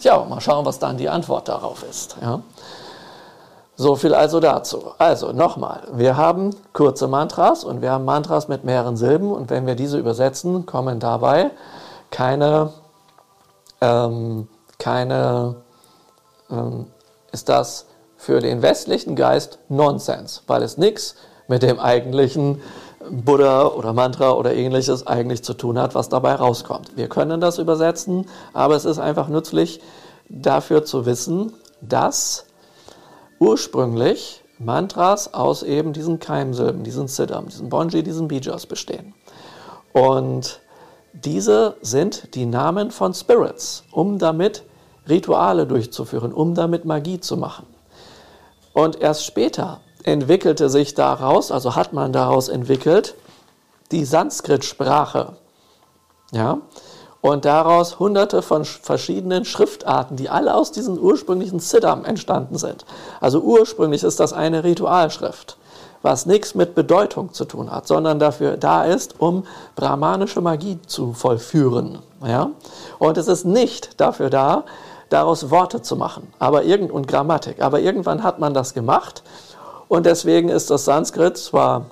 [0.00, 2.16] Tja, mal schauen, was dann die Antwort darauf ist.
[2.22, 2.40] Ja?
[3.76, 4.92] So viel also dazu.
[4.98, 9.66] Also nochmal, wir haben kurze Mantras und wir haben Mantras mit mehreren Silben und wenn
[9.66, 11.50] wir diese übersetzen, kommen dabei
[12.10, 12.72] keine,
[13.80, 14.46] ähm,
[14.78, 15.56] keine,
[16.50, 16.86] ähm,
[17.32, 21.16] ist das für den westlichen Geist Nonsens, weil es nichts
[21.48, 22.62] mit dem eigentlichen
[23.10, 26.96] Buddha oder Mantra oder ähnliches eigentlich zu tun hat, was dabei rauskommt.
[26.96, 29.80] Wir können das übersetzen, aber es ist einfach nützlich
[30.28, 32.46] dafür zu wissen, dass
[33.38, 39.14] ursprünglich Mantras aus eben diesen Keimsilben, diesen Siddham, diesen Bonji, diesen Bijas bestehen.
[39.92, 40.60] Und
[41.12, 44.64] diese sind die Namen von Spirits, um damit
[45.08, 47.66] Rituale durchzuführen, um damit Magie zu machen.
[48.72, 53.14] Und erst später entwickelte sich daraus, also hat man daraus entwickelt,
[53.92, 55.36] die Sanskrit-Sprache.
[56.32, 56.58] Ja?
[57.24, 62.84] Und daraus hunderte von verschiedenen Schriftarten, die alle aus diesen ursprünglichen Siddham entstanden sind.
[63.18, 65.56] Also ursprünglich ist das eine Ritualschrift,
[66.02, 69.44] was nichts mit Bedeutung zu tun hat, sondern dafür da ist, um
[69.74, 72.00] brahmanische Magie zu vollführen.
[72.22, 72.50] Ja?
[72.98, 74.64] Und es ist nicht dafür da,
[75.08, 77.62] daraus Worte zu machen aber irgend, und Grammatik.
[77.62, 79.22] Aber irgendwann hat man das gemacht
[79.88, 81.86] und deswegen ist das Sanskrit zwar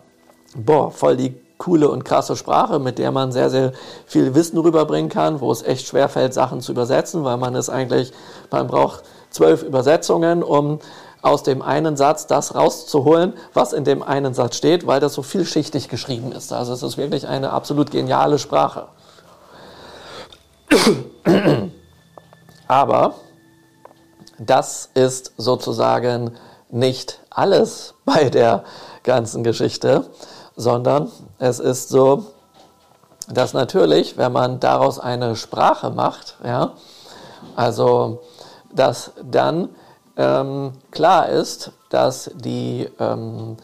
[0.55, 3.73] boah, voll die coole und krasse Sprache, mit der man sehr, sehr
[4.05, 7.71] viel Wissen rüberbringen kann, wo es echt schwer fällt, Sachen zu übersetzen, weil man es
[7.71, 8.13] eigentlich,
[8.51, 10.81] man braucht zwölf Übersetzungen, um
[11.23, 15.23] aus dem einen Satz das rauszuholen, was in dem einen Satz steht, weil das so
[15.23, 16.53] vielschichtig geschrieben ist.
[16.53, 18.89] Also es ist wirklich eine absolut geniale Sprache.
[22.67, 23.15] Aber
[24.39, 26.33] das ist sozusagen
[26.71, 28.65] nicht alles bei der
[29.05, 30.07] ganzen Geschichte,
[30.57, 32.25] sondern es ist so,
[33.29, 36.73] dass natürlich, wenn man daraus eine Sprache macht, ja,
[37.57, 38.21] also
[38.75, 39.69] dass dann
[40.17, 43.57] ähm, klar ist, dass die, ähm,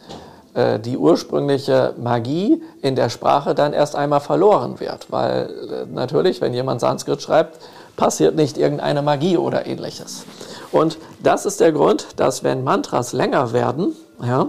[0.53, 5.11] äh, die ursprüngliche Magie in der Sprache dann erst einmal verloren wird.
[5.11, 7.59] Weil äh, natürlich, wenn jemand Sanskrit schreibt,
[7.95, 10.25] passiert nicht irgendeine Magie oder ähnliches.
[10.71, 14.47] Und das ist der Grund, dass wenn Mantras länger werden, ja,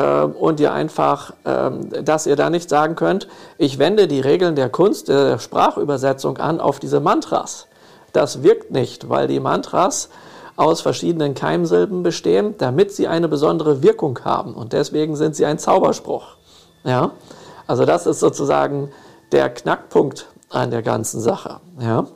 [0.00, 3.28] und ihr einfach, äh, dass ihr da nicht sagen könnt,
[3.58, 7.66] ich wende die Regeln der Kunst der Sprachübersetzung an auf diese Mantras.
[8.12, 10.08] Das wirkt nicht, weil die Mantras
[10.56, 14.54] aus verschiedenen Keimsilben bestehen, damit sie eine besondere Wirkung haben.
[14.54, 16.36] Und deswegen sind sie ein Zauberspruch.
[16.84, 17.10] Ja?
[17.66, 18.90] Also das ist sozusagen
[19.32, 21.60] der Knackpunkt an der ganzen Sache.
[21.78, 22.06] Ja?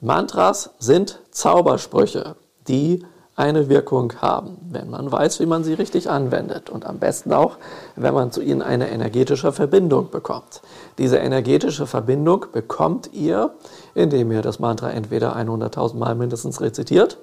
[0.00, 2.36] Mantras sind Zaubersprüche,
[2.68, 3.04] die
[3.36, 7.58] eine Wirkung haben, wenn man weiß, wie man sie richtig anwendet und am besten auch,
[7.94, 10.62] wenn man zu ihnen eine energetische Verbindung bekommt.
[10.96, 13.50] Diese energetische Verbindung bekommt ihr,
[13.94, 17.18] indem ihr das Mantra entweder 100.000 Mal mindestens rezitiert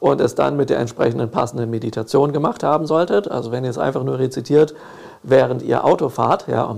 [0.00, 3.30] und es dann mit der entsprechenden passenden Meditation gemacht haben solltet.
[3.30, 4.74] Also wenn ihr es einfach nur rezitiert,
[5.22, 6.74] während ihr Auto fahrt, ja,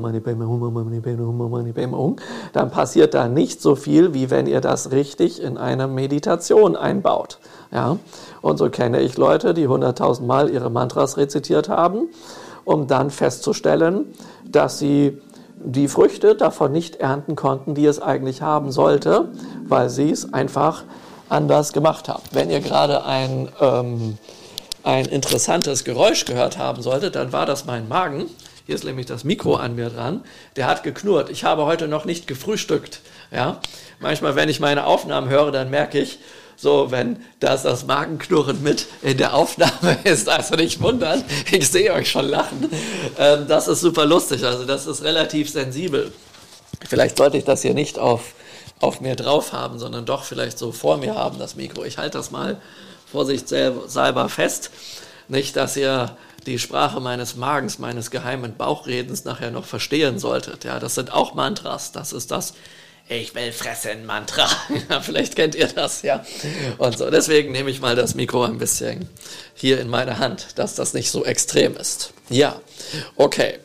[2.53, 7.39] dann passiert da nicht so viel, wie wenn ihr das richtig in eine Meditation einbaut.
[7.73, 7.99] Ja.
[8.41, 12.09] Und so kenne ich Leute, die 100.000 Mal ihre Mantras rezitiert haben,
[12.65, 14.07] um dann festzustellen,
[14.45, 15.21] dass sie
[15.63, 19.29] die Früchte davon nicht ernten konnten, die es eigentlich haben sollte,
[19.69, 20.85] weil sie es einfach
[21.29, 22.23] anders gemacht haben.
[22.33, 24.19] Wenn ihr gerade ein ähm,
[24.83, 28.27] ein interessantes Geräusch gehört haben solltet, dann war das mein Magen.
[28.67, 30.23] Hier ist nämlich das Mikro an mir dran.
[30.57, 31.31] Der hat geknurrt.
[31.31, 33.01] Ich habe heute noch nicht gefrühstückt.
[33.31, 33.61] Ja?
[33.99, 36.19] Manchmal, wenn ich meine Aufnahmen höre, dann merke ich,
[36.57, 41.93] so, wenn das, das Magenknurren mit in der Aufnahme ist, also nicht wundern, ich sehe
[41.93, 42.71] euch schon lachen.
[43.19, 46.13] Ähm, das ist super lustig, also das ist relativ sensibel.
[46.87, 48.35] Vielleicht sollte ich das hier nicht auf,
[48.79, 51.83] auf mir drauf haben, sondern doch vielleicht so vor mir haben, das Mikro.
[51.85, 52.61] Ich halte das mal
[53.11, 54.71] vorsichtshalber fest.
[55.29, 60.65] Nicht, dass ihr die Sprache meines Magens, meines geheimen Bauchredens nachher noch verstehen solltet.
[60.65, 61.93] Ja, das sind auch Mantras.
[61.93, 62.55] Das ist das
[63.11, 64.49] ich will fressen Mantra.
[64.89, 66.25] Ja, vielleicht kennt ihr das, ja.
[66.79, 69.09] Und so, deswegen nehme ich mal das Mikro ein bisschen
[69.55, 72.13] hier in meine Hand, dass das nicht so extrem ist.
[72.29, 72.61] Ja,
[73.17, 73.59] okay.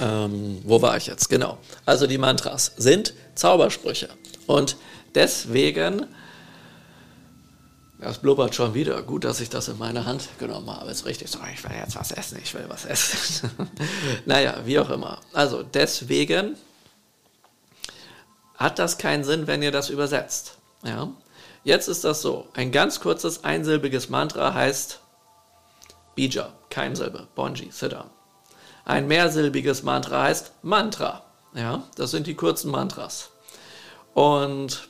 [0.00, 1.28] Ähm, wo war ich jetzt?
[1.28, 1.58] Genau.
[1.86, 4.08] Also die Mantras sind Zaubersprüche.
[4.46, 4.76] Und
[5.14, 6.06] deswegen,
[7.98, 9.02] das blubbert schon wieder.
[9.02, 10.90] Gut, dass ich das in meine Hand genommen habe.
[10.90, 13.50] Ist richtig so, ich will jetzt was essen, ich will was essen.
[14.26, 15.20] naja, wie auch immer.
[15.32, 16.56] Also deswegen
[18.56, 20.58] hat das keinen Sinn, wenn ihr das übersetzt.
[20.84, 21.08] Ja?
[21.64, 22.48] Jetzt ist das so.
[22.54, 25.00] Ein ganz kurzes einsilbiges Mantra heißt
[26.14, 28.10] Bija, Keimsilbe, Bonji, Siddham.
[28.84, 31.24] Ein mehrsilbiges Mantra heißt Mantra.
[31.54, 33.30] Ja, das sind die kurzen Mantras.
[34.14, 34.88] Und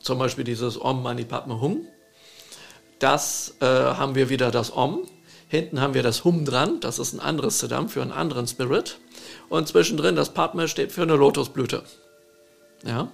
[0.00, 1.86] zum Beispiel dieses Om Mani Padme Hum,
[3.04, 5.06] das äh, haben wir wieder das Om.
[5.48, 8.98] Hinten haben wir das Hum dran, das ist ein anderes Siddham für einen anderen Spirit.
[9.50, 11.82] Und zwischendrin das Padme steht für eine Lotusblüte.
[12.82, 13.08] Ja?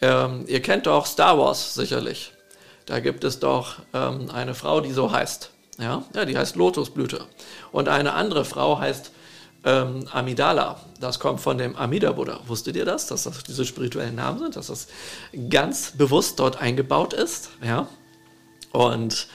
[0.00, 2.32] Ähm, ihr kennt doch Star Wars sicherlich.
[2.86, 5.50] Da gibt es doch ähm, eine Frau, die so heißt.
[5.78, 6.02] Ja?
[6.14, 7.26] ja, die heißt Lotusblüte.
[7.72, 9.12] Und eine andere Frau heißt
[9.64, 10.80] ähm, Amidala.
[11.00, 12.40] Das kommt von dem Amida-Buddha.
[12.46, 14.88] Wusstet ihr das, dass das diese spirituellen Namen sind, dass das
[15.50, 17.50] ganz bewusst dort eingebaut ist?
[17.62, 17.86] Ja?
[18.72, 19.26] Und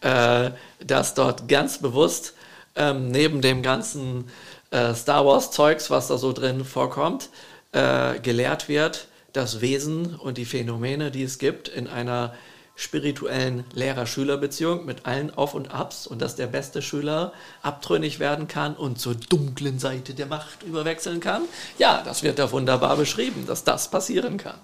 [0.00, 0.50] äh,
[0.84, 2.34] dass dort ganz bewusst
[2.74, 4.28] ähm, neben dem ganzen
[4.70, 7.28] äh, Star Wars-Zeugs, was da so drin vorkommt,
[7.72, 12.34] äh, gelehrt wird, das Wesen und die Phänomene, die es gibt, in einer
[12.74, 17.32] spirituellen Lehrer-Schüler-Beziehung mit allen Auf und Abs und dass der beste Schüler
[17.62, 21.42] abtrünnig werden kann und zur dunklen Seite der Macht überwechseln kann.
[21.78, 24.56] Ja, das wird da wunderbar beschrieben, dass das passieren kann.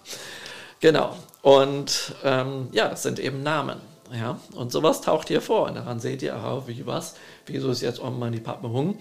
[0.80, 1.16] Genau.
[1.42, 3.78] Und ähm, ja, das sind eben Namen.
[4.12, 5.68] Ja, und sowas taucht hier vor.
[5.68, 7.14] Und daran seht ihr, aha, wie was,
[7.46, 8.98] wieso ist jetzt Om Mani Padme Hum?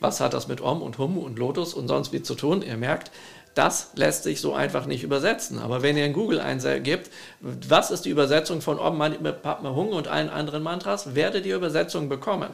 [0.00, 2.62] Was hat das mit Om und Hum und Lotus und sonst wie zu tun?
[2.62, 3.10] Ihr merkt,
[3.54, 5.58] das lässt sich so einfach nicht übersetzen.
[5.58, 9.88] Aber wenn ihr in Google eingebt, was ist die Übersetzung von Om Mani Padme Hum
[9.88, 12.50] und allen anderen Mantras, werdet ihr Übersetzung bekommen.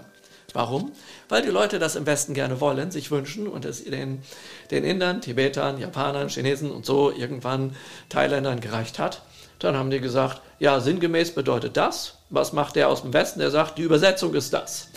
[0.53, 0.93] Warum?
[1.29, 4.23] Weil die Leute das im Westen gerne wollen, sich wünschen und es den,
[4.71, 7.75] den Indern, Tibetern, Japanern, Chinesen und so irgendwann
[8.09, 9.23] Thailändern gereicht hat.
[9.65, 12.19] Dann haben die gesagt, ja, sinngemäß bedeutet das.
[12.29, 13.41] Was macht der aus dem Westen?
[13.41, 14.89] Der sagt, die Übersetzung ist das.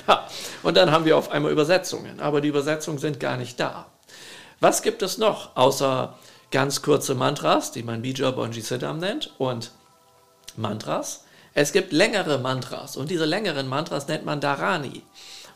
[0.64, 3.86] Und dann haben wir auf einmal Übersetzungen, aber die Übersetzungen sind gar nicht da.
[4.60, 6.16] Was gibt es noch außer
[6.52, 9.72] ganz kurze Mantras, die man Bija Bonji Siddham nennt, und
[10.58, 11.24] Mantras?
[11.54, 15.02] Es gibt längere Mantras und diese längeren Mantras nennt man Dharani.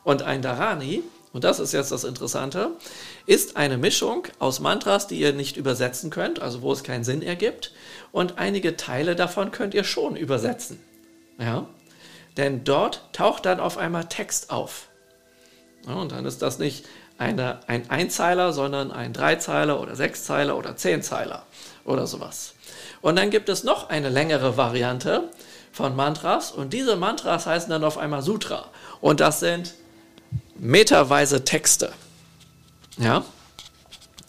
[0.05, 1.03] Und ein Dharani,
[1.33, 2.71] und das ist jetzt das Interessante,
[3.25, 7.21] ist eine Mischung aus Mantras, die ihr nicht übersetzen könnt, also wo es keinen Sinn
[7.21, 7.71] ergibt,
[8.11, 10.79] und einige Teile davon könnt ihr schon übersetzen.
[11.39, 11.67] Ja?
[12.37, 14.87] Denn dort taucht dann auf einmal Text auf.
[15.87, 16.85] Ja, und dann ist das nicht
[17.17, 21.45] eine, ein Einzeiler, sondern ein Dreizeiler oder Sechszeiler oder Zehnzeiler
[21.85, 22.55] oder sowas.
[23.01, 25.29] Und dann gibt es noch eine längere Variante
[25.71, 28.69] von Mantras und diese Mantras heißen dann auf einmal Sutra.
[28.99, 29.73] Und das sind
[30.61, 31.91] meterweise Texte.
[32.97, 33.25] Ja?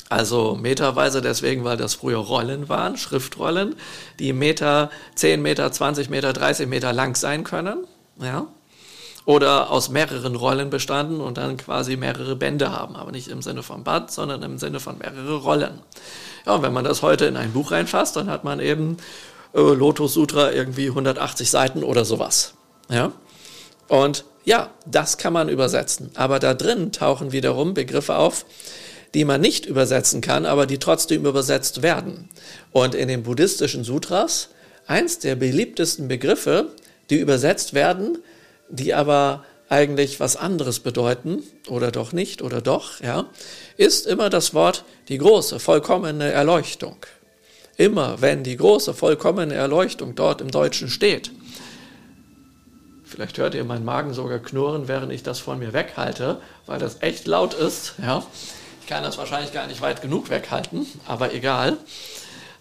[0.08, 3.76] Also meterweise deswegen, weil das früher Rollen waren, Schriftrollen,
[4.18, 7.86] die Meter, 10 Meter, 20 Meter, 30 Meter lang sein können.
[8.20, 8.48] Ja?
[9.24, 13.62] oder aus mehreren Rollen bestanden und dann quasi mehrere Bände haben, aber nicht im Sinne
[13.62, 15.80] von Band, sondern im Sinne von mehrere Rollen.
[16.44, 18.96] Ja, und wenn man das heute in ein Buch reinfasst, dann hat man eben
[19.54, 22.54] äh, Lotus Sutra irgendwie 180 Seiten oder sowas.
[22.88, 23.12] Ja?
[23.86, 28.44] Und ja, das kann man übersetzen, aber da drin tauchen wiederum Begriffe auf,
[29.14, 32.28] die man nicht übersetzen kann, aber die trotzdem übersetzt werden.
[32.72, 34.48] Und in den buddhistischen Sutras,
[34.86, 36.72] eins der beliebtesten Begriffe,
[37.10, 38.18] die übersetzt werden,
[38.68, 43.26] die aber eigentlich was anderes bedeuten oder doch nicht oder doch, ja,
[43.76, 46.96] ist immer das Wort die große, vollkommene Erleuchtung.
[47.76, 51.32] Immer wenn die große, vollkommene Erleuchtung dort im Deutschen steht,
[53.12, 57.02] vielleicht hört ihr meinen Magen sogar knurren, während ich das von mir weghalte, weil das
[57.02, 58.24] echt laut ist, ja.
[58.80, 61.76] Ich kann das wahrscheinlich gar nicht weit genug weghalten, aber egal.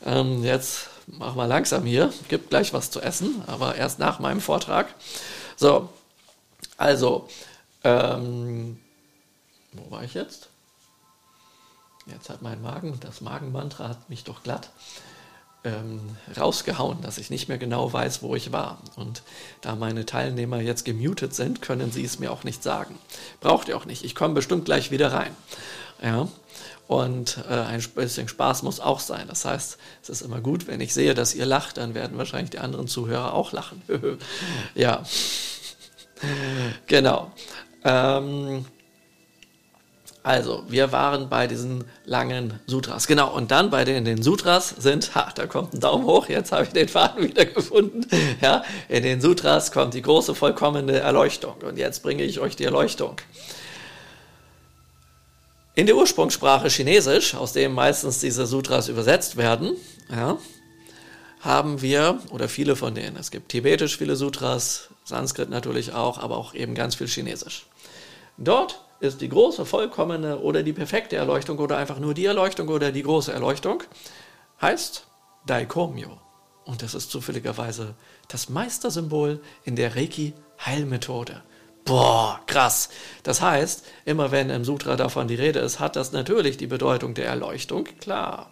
[0.05, 4.41] Ähm, jetzt machen wir langsam hier, gibt gleich was zu essen, aber erst nach meinem
[4.41, 4.93] Vortrag.
[5.55, 5.89] So,
[6.77, 7.27] also,
[7.83, 8.79] ähm,
[9.71, 10.49] wo war ich jetzt?
[12.07, 14.69] Jetzt hat mein Magen, das Magenmantra hat mich doch glatt
[15.63, 18.79] ähm, rausgehauen, dass ich nicht mehr genau weiß, wo ich war.
[18.95, 19.23] Und
[19.61, 22.97] da meine Teilnehmer jetzt gemutet sind, können sie es mir auch nicht sagen.
[23.39, 24.03] Braucht ihr auch nicht.
[24.03, 25.35] Ich komme bestimmt gleich wieder rein.
[26.01, 26.27] Ja.
[26.87, 29.27] Und äh, ein bisschen Spaß muss auch sein.
[29.27, 32.49] Das heißt, es ist immer gut, wenn ich sehe, dass ihr lacht, dann werden wahrscheinlich
[32.49, 33.81] die anderen Zuhörer auch lachen.
[34.75, 35.03] ja
[36.87, 37.31] genau.
[37.83, 38.65] Ähm,
[40.23, 43.07] Also, wir waren bei diesen langen Sutras.
[43.07, 46.51] Genau, und dann bei den, den Sutras sind, ha, da kommt ein Daumen hoch, jetzt
[46.51, 48.05] habe ich den Faden wieder gefunden.
[48.39, 51.55] Ja, in den Sutras kommt die große vollkommene Erleuchtung.
[51.63, 53.15] Und jetzt bringe ich euch die Erleuchtung.
[55.73, 59.75] In der Ursprungssprache Chinesisch, aus dem meistens diese Sutras übersetzt werden,
[60.11, 60.37] ja,
[61.39, 66.37] haben wir, oder viele von denen, es gibt tibetisch viele Sutras, Sanskrit natürlich auch, aber
[66.37, 67.65] auch eben ganz viel Chinesisch.
[68.37, 72.91] Dort ist die große, vollkommene oder die perfekte Erleuchtung oder einfach nur die Erleuchtung oder
[72.91, 73.83] die große Erleuchtung,
[74.61, 75.07] heißt
[75.47, 76.19] Daikomyo.
[76.65, 77.95] Und das ist zufälligerweise
[78.27, 81.41] das Meistersymbol in der Reiki-Heilmethode.
[81.83, 82.89] Boah, krass.
[83.23, 87.15] Das heißt, immer wenn im Sutra davon die Rede ist, hat das natürlich die Bedeutung
[87.15, 88.51] der Erleuchtung, klar.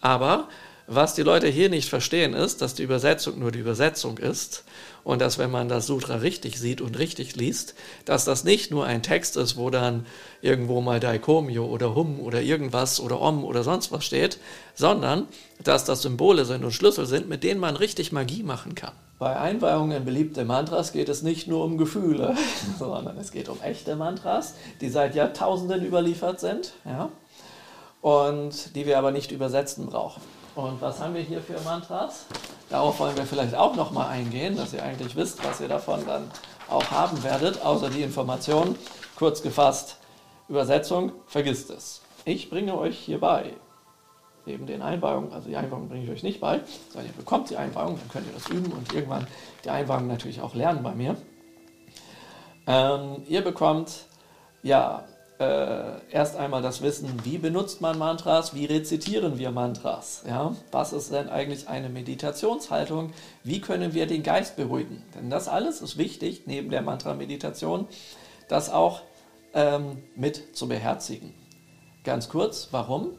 [0.00, 0.48] Aber
[0.86, 4.64] was die Leute hier nicht verstehen, ist, dass die Übersetzung nur die Übersetzung ist
[5.02, 7.74] und dass, wenn man das Sutra richtig sieht und richtig liest,
[8.04, 10.06] dass das nicht nur ein Text ist, wo dann
[10.42, 14.38] irgendwo mal Daikomyo oder Hum oder irgendwas oder Om oder sonst was steht,
[14.74, 15.26] sondern
[15.62, 18.92] dass das Symbole sind und Schlüssel sind, mit denen man richtig Magie machen kann.
[19.18, 22.36] Bei Einweihungen in beliebte Mantras geht es nicht nur um Gefühle,
[22.78, 27.08] sondern es geht um echte Mantras, die seit Jahrtausenden überliefert sind ja,
[28.02, 30.20] und die wir aber nicht übersetzen brauchen.
[30.56, 32.24] Und was haben wir hier für Mantras?
[32.70, 36.30] Darauf wollen wir vielleicht auch nochmal eingehen, dass ihr eigentlich wisst, was ihr davon dann
[36.70, 38.74] auch haben werdet, außer die Information.
[39.16, 39.98] Kurz gefasst,
[40.48, 42.00] Übersetzung, vergisst es.
[42.24, 43.52] Ich bringe euch hierbei,
[44.46, 47.58] neben den Einweihungen, also die Einweihungen bringe ich euch nicht bei, sondern ihr bekommt die
[47.58, 49.26] Einweihung, dann könnt ihr das üben und irgendwann
[49.62, 51.18] die Einweihung natürlich auch lernen bei mir.
[52.66, 54.06] Ähm, ihr bekommt
[54.62, 55.04] ja
[55.38, 60.54] äh, erst einmal das Wissen, wie benutzt man Mantras, wie rezitieren wir Mantras, ja?
[60.72, 63.12] was ist denn eigentlich eine Meditationshaltung,
[63.44, 65.02] wie können wir den Geist beruhigen.
[65.14, 67.86] Denn das alles ist wichtig, neben der Mantra-Meditation,
[68.48, 69.02] das auch
[69.52, 71.34] ähm, mit zu beherzigen.
[72.04, 73.12] Ganz kurz, warum?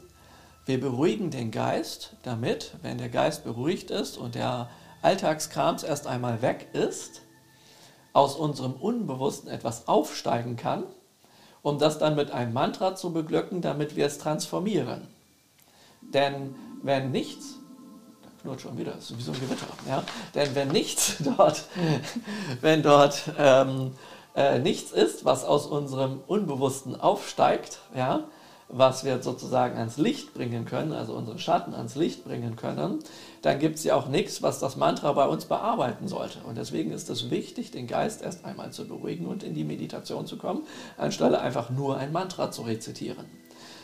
[0.66, 4.70] Wir beruhigen den Geist, damit, wenn der Geist beruhigt ist und der
[5.02, 7.22] Alltagskrams erst einmal weg ist,
[8.12, 10.84] aus unserem Unbewussten etwas aufsteigen kann
[11.68, 15.06] um das dann mit einem Mantra zu beglücken, damit wir es transformieren.
[16.02, 17.56] Denn wenn nichts,
[18.24, 20.02] da knurrt schon wieder, ist wie so ein Gewitter, ja?
[20.34, 21.66] denn wenn nichts dort,
[22.62, 23.92] wenn dort ähm,
[24.34, 28.22] äh, nichts ist, was aus unserem Unbewussten aufsteigt, ja,
[28.70, 33.00] was wir sozusagen ans Licht bringen können, also unsere Schatten ans Licht bringen können,
[33.48, 36.40] dann gibt es ja auch nichts, was das Mantra bei uns bearbeiten sollte.
[36.46, 40.28] Und deswegen ist es wichtig, den Geist erst einmal zu beruhigen und in die Meditation
[40.28, 40.64] zu kommen,
[40.98, 43.26] anstelle einfach nur ein Mantra zu rezitieren.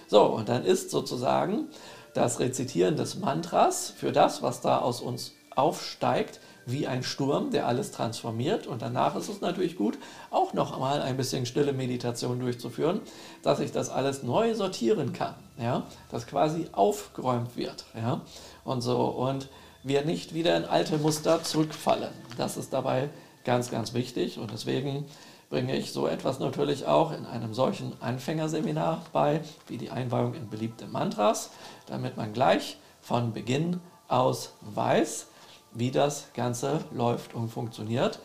[0.08, 1.70] So, und dann ist sozusagen
[2.14, 7.68] das Rezitieren des Mantras für das, was da aus uns aufsteigt, wie ein Sturm, der
[7.68, 8.68] alles transformiert.
[8.68, 9.98] Und danach ist es natürlich gut,
[10.30, 13.02] auch noch einmal ein bisschen stille Meditation durchzuführen,
[13.42, 18.22] dass ich das alles neu sortieren kann, ja, dass quasi aufgeräumt wird, ja,
[18.64, 19.06] und so.
[19.06, 19.50] Und
[19.84, 22.14] wir nicht wieder in alte Muster zurückfallen.
[22.38, 23.10] Das ist dabei
[23.44, 24.40] ganz, ganz wichtig.
[24.40, 25.06] Und deswegen
[25.50, 30.50] bringe ich so etwas natürlich auch in einem solchen Anfängerseminar bei, wie die Einweihung in
[30.50, 31.52] beliebte Mantras,
[31.86, 35.28] damit man gleich von Beginn aus weiß,
[35.74, 38.20] wie das Ganze läuft und funktioniert.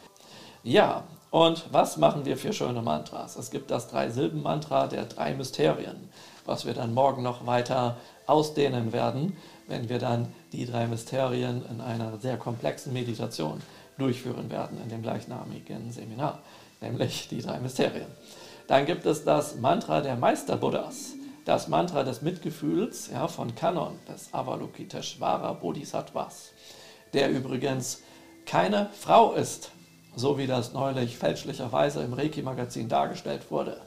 [0.63, 3.37] Ja, und was machen wir für schöne Mantras?
[3.37, 6.09] Es gibt das Drei-Silben-Mantra der drei Mysterien,
[6.47, 9.37] was wir dann morgen noch weiter ausdehnen werden,
[9.69, 13.61] wenn wir dann die drei Mysterien in einer sehr komplexen Meditation
[13.99, 16.43] durchführen werden in dem gleichnamigen Seminar,
[16.81, 18.09] nämlich die drei Mysterien.
[18.67, 21.15] Dann gibt es das Mantra der Meister Buddhas,
[21.45, 26.53] das Mantra des Mitgefühls ja, von Kanon, des Avalokiteshvara Bodhisattvas
[27.13, 28.03] der übrigens
[28.47, 29.71] keine Frau ist,
[30.17, 33.81] so wie das neulich fälschlicherweise im Reiki-Magazin dargestellt wurde.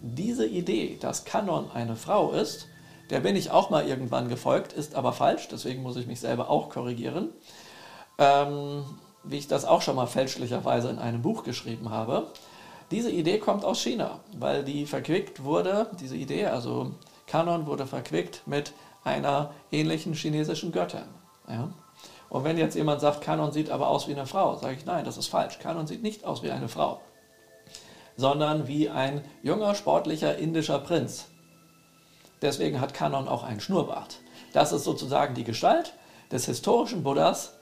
[0.00, 2.68] Diese Idee, dass Kanon eine Frau ist,
[3.10, 6.50] der bin ich auch mal irgendwann gefolgt, ist aber falsch, deswegen muss ich mich selber
[6.50, 7.30] auch korrigieren.
[8.18, 8.84] Ähm,
[9.24, 12.28] wie ich das auch schon mal fälschlicherweise in einem Buch geschrieben habe.
[12.90, 16.92] Diese Idee kommt aus China, weil die verquickt wurde, diese Idee, also
[17.26, 18.72] Kanon wurde verquickt mit
[19.04, 21.04] einer ähnlichen chinesischen Göttin.
[21.48, 21.68] Ja?
[22.30, 25.04] Und wenn jetzt jemand sagt, Kanon sieht aber aus wie eine Frau, sage ich, nein,
[25.04, 25.58] das ist falsch.
[25.58, 27.00] Kanon sieht nicht aus wie eine Frau,
[28.16, 31.26] sondern wie ein junger, sportlicher indischer Prinz.
[32.42, 34.18] Deswegen hat Kanon auch einen Schnurrbart.
[34.52, 35.94] Das ist sozusagen die Gestalt
[36.30, 37.54] des historischen Buddhas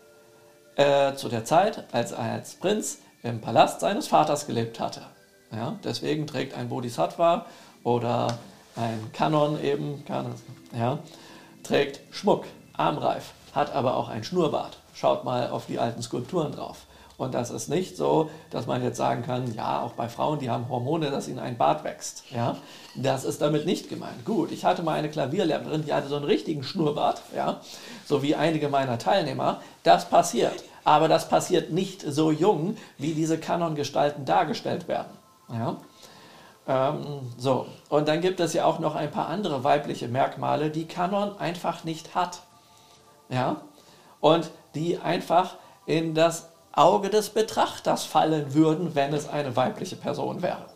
[0.77, 5.03] äh, zu der Zeit, als er als Prinz im Palast seines Vaters gelebt hatte.
[5.53, 7.47] Ja, deswegen trägt ein Bodhisattva
[7.83, 8.39] oder
[8.75, 10.35] ein Kanon eben, Kanon,
[10.77, 10.99] ja,
[11.63, 14.79] trägt Schmuck, Armreif, hat aber auch ein Schnurrbart.
[14.95, 16.87] Schaut mal auf die alten Skulpturen drauf.
[17.19, 20.51] Und das ist nicht so, dass man jetzt sagen kann, ja, auch bei Frauen, die
[20.51, 22.25] haben Hormone, dass ihnen ein Bart wächst.
[22.31, 22.57] Ja?
[22.95, 24.25] Das ist damit nicht gemeint.
[24.25, 27.61] Gut, ich hatte mal eine Klavierlehrerin, die hatte so einen richtigen Schnurrbart, ja?
[28.05, 29.63] so wie einige meiner Teilnehmer.
[29.83, 30.65] Das passiert.
[30.85, 35.17] Aber das passiert nicht so jung, wie diese Kanon-Gestalten dargestellt werden.
[35.49, 35.77] Ja?
[36.69, 40.87] Ähm, so, und dann gibt es ja auch noch ein paar andere weibliche Merkmale, die
[40.87, 42.43] Kanon einfach nicht hat.
[43.31, 43.63] Ja?
[44.21, 45.57] Und die einfach
[45.87, 50.67] in das Auge des Betrachters fallen würden, wenn es eine weibliche Person wäre.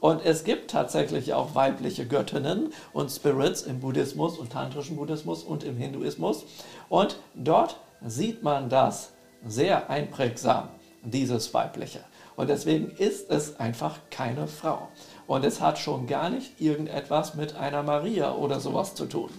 [0.00, 5.62] Und es gibt tatsächlich auch weibliche Göttinnen und Spirits im Buddhismus und tantrischen Buddhismus und
[5.62, 6.44] im Hinduismus.
[6.88, 9.12] Und dort sieht man das
[9.46, 10.70] sehr einprägsam,
[11.02, 12.00] dieses weibliche.
[12.36, 14.88] Und deswegen ist es einfach keine Frau.
[15.26, 19.30] Und es hat schon gar nicht irgendetwas mit einer Maria oder sowas zu tun.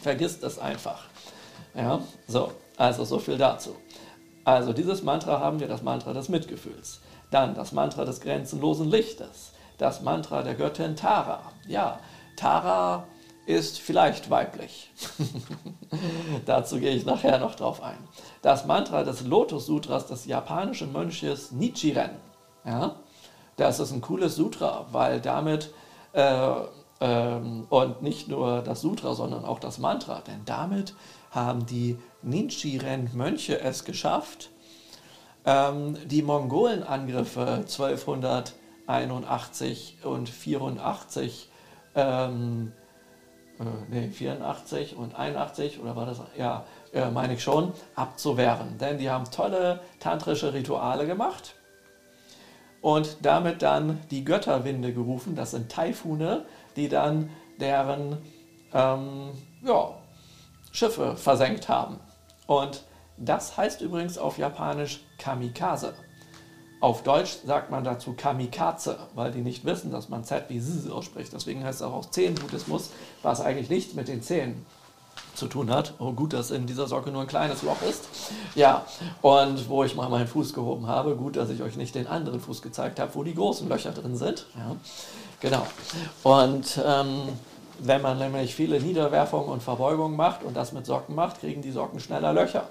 [0.00, 1.04] Vergisst es einfach.
[1.74, 3.74] Ja, so, also so viel dazu.
[4.44, 7.00] Also dieses Mantra haben wir, das Mantra des Mitgefühls.
[7.30, 9.52] Dann das Mantra des grenzenlosen Lichtes.
[9.78, 11.40] Das Mantra der Göttin Tara.
[11.66, 11.98] Ja,
[12.36, 13.04] Tara
[13.46, 14.90] ist vielleicht weiblich.
[16.46, 17.98] Dazu gehe ich nachher noch drauf ein.
[18.42, 22.10] Das Mantra des Lotus Sutras des japanischen Mönches Nichiren.
[22.64, 22.96] Ja,
[23.56, 25.72] das ist ein cooles Sutra, weil damit
[26.12, 26.54] äh,
[27.00, 30.94] ähm, und nicht nur das Sutra, sondern auch das Mantra, denn damit
[31.30, 34.50] haben die Nichiren-Mönche es geschafft,
[35.44, 41.48] ähm, die Mongolenangriffe 1281 und 84,
[41.94, 42.72] ähm,
[43.60, 48.78] äh, nee, 84 und 81, oder war das, ja, äh, meine ich schon, abzuwehren.
[48.78, 51.54] Denn die haben tolle tantrische Rituale gemacht
[52.80, 55.36] und damit dann die Götterwinde gerufen.
[55.36, 56.44] Das sind Taifune,
[56.76, 58.18] die dann deren
[58.72, 59.30] ähm,
[59.62, 59.94] ja,
[60.72, 62.00] Schiffe versenkt haben.
[62.46, 62.82] Und
[63.16, 65.94] das heißt übrigens auf Japanisch Kamikaze.
[66.80, 70.90] Auf Deutsch sagt man dazu Kamikaze, weil die nicht wissen, dass man Z wie Z
[70.90, 71.32] ausspricht.
[71.32, 72.90] Deswegen heißt es auch Zehenbuddhismus,
[73.22, 74.66] was eigentlich nichts mit den Zähnen
[75.34, 75.94] zu tun hat.
[75.98, 78.08] Oh, gut, dass in dieser Socke nur ein kleines Loch ist.
[78.54, 78.84] Ja,
[79.22, 82.40] und wo ich mal meinen Fuß gehoben habe, gut, dass ich euch nicht den anderen
[82.40, 84.46] Fuß gezeigt habe, wo die großen Löcher drin sind.
[84.56, 84.76] Ja,
[85.40, 85.66] genau.
[86.22, 87.28] Und ähm,
[87.78, 91.72] wenn man nämlich viele Niederwerfungen und Verbeugungen macht und das mit Socken macht, kriegen die
[91.72, 92.68] Socken schneller Löcher.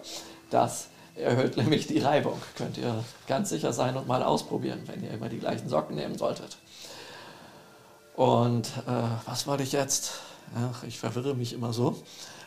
[0.50, 2.42] Das erhöht nämlich die Reibung.
[2.56, 6.18] Könnt ihr ganz sicher sein und mal ausprobieren, wenn ihr immer die gleichen Socken nehmen
[6.18, 6.58] solltet.
[8.16, 8.92] Und äh,
[9.26, 10.22] was wollte ich jetzt?
[10.56, 11.96] Ach, ich verwirre mich immer so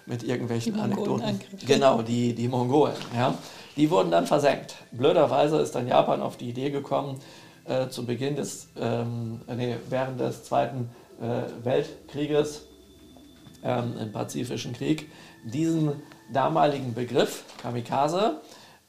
[0.07, 1.40] mit irgendwelchen Anekdoten.
[1.66, 2.94] Genau, die, die Mongolen.
[3.14, 3.34] Ja.
[3.76, 4.76] Die wurden dann versenkt.
[4.92, 7.20] Blöderweise ist dann Japan auf die Idee gekommen,
[7.64, 12.66] äh, zu Beginn des, ähm, nee, während des Zweiten Weltkrieges,
[13.62, 15.10] ähm, im Pazifischen Krieg,
[15.44, 16.02] diesen
[16.32, 18.40] damaligen Begriff Kamikaze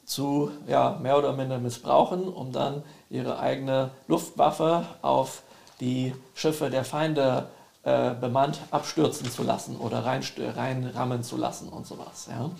[0.04, 5.42] zu ja, mehr oder minder missbrauchen, um dann ihre eigene Luftwaffe auf
[5.80, 7.48] die Schiffe der Feinde
[7.84, 12.28] äh, bemannt abstürzen zu lassen oder rein, reinrammen zu lassen und sowas.
[12.30, 12.50] Ja.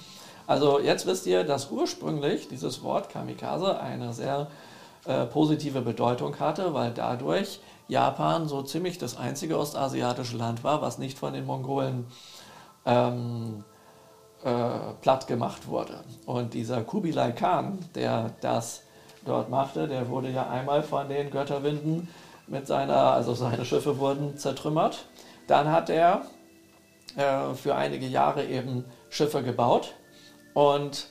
[0.46, 4.48] Also jetzt wisst ihr, dass ursprünglich dieses Wort Kamikaze eine sehr
[5.06, 10.99] äh, positive Bedeutung hatte, weil dadurch Japan so ziemlich das einzige ostasiatische Land war, was
[10.99, 12.07] nicht von den Mongolen
[12.84, 13.64] ähm,
[14.45, 14.68] äh,
[15.01, 16.05] platt gemacht wurde.
[16.26, 18.82] Und dieser Kubilai Khan, der das
[19.24, 22.09] dort machte, der wurde ja einmal von den Götterwinden
[22.47, 25.07] mit seiner, also seine Schiffe wurden zertrümmert.
[25.47, 26.22] Dann hat er
[27.16, 29.95] äh, für einige Jahre eben Schiffe gebaut
[30.55, 31.09] und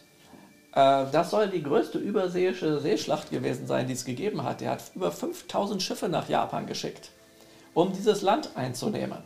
[0.78, 4.62] das soll die größte überseeische Seeschlacht gewesen sein, die es gegeben hat.
[4.62, 7.10] Er hat über 5000 Schiffe nach Japan geschickt,
[7.74, 9.18] um dieses Land einzunehmen.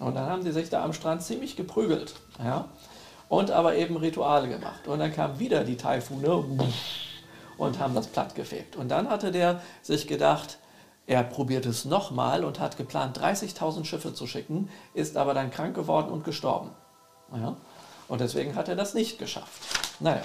[0.00, 2.14] Und dann haben sie sich da am Strand ziemlich geprügelt.
[2.42, 2.64] Ja?
[3.28, 4.88] Und aber eben Rituale gemacht.
[4.88, 6.44] Und dann kamen wieder die Taifune
[7.56, 8.74] und haben das plattgefegt.
[8.74, 10.58] Und dann hatte der sich gedacht,
[11.06, 15.76] er probiert es nochmal und hat geplant, 30.000 Schiffe zu schicken, ist aber dann krank
[15.76, 16.70] geworden und gestorben.
[17.32, 17.56] Ja?
[18.08, 19.62] Und deswegen hat er das nicht geschafft.
[20.00, 20.22] Naja,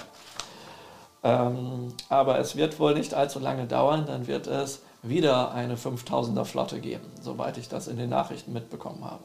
[1.24, 6.46] ähm, aber es wird wohl nicht allzu lange dauern, dann wird es wieder eine 5000er
[6.46, 9.24] Flotte geben, soweit ich das in den Nachrichten mitbekommen habe.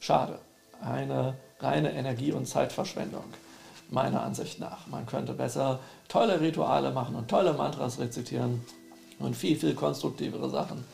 [0.00, 0.38] Schade.
[0.80, 3.24] Eine reine Energie- und Zeitverschwendung,
[3.88, 4.86] meiner Ansicht nach.
[4.86, 8.62] Man könnte besser tolle Rituale machen und tolle Mantras rezitieren
[9.18, 10.84] und viel, viel konstruktivere Sachen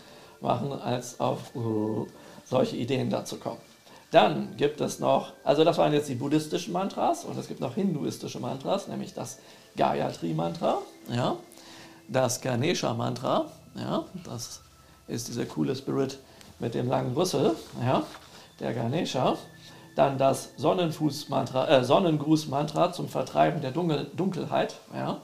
[0.41, 2.07] machen, als auf uh,
[2.45, 3.61] solche Ideen dazu kommen.
[4.13, 7.75] Dann gibt es noch, also das waren jetzt die buddhistischen Mantras und es gibt noch
[7.75, 9.39] hinduistische Mantras, nämlich das
[9.77, 10.79] Gayatri-Mantra,
[11.11, 11.37] ja,
[12.09, 14.61] das Ganesha-Mantra, ja, das
[15.09, 16.18] ist dieser coole Spirit
[16.59, 18.05] mit dem langen Rüssel, ja,
[18.61, 19.37] der Ganesha.
[19.95, 25.20] Dann das Sonnenfuß-Mantra, äh, Sonnengruß-Mantra zum Vertreiben der Dunkel Dunkelheit, ja.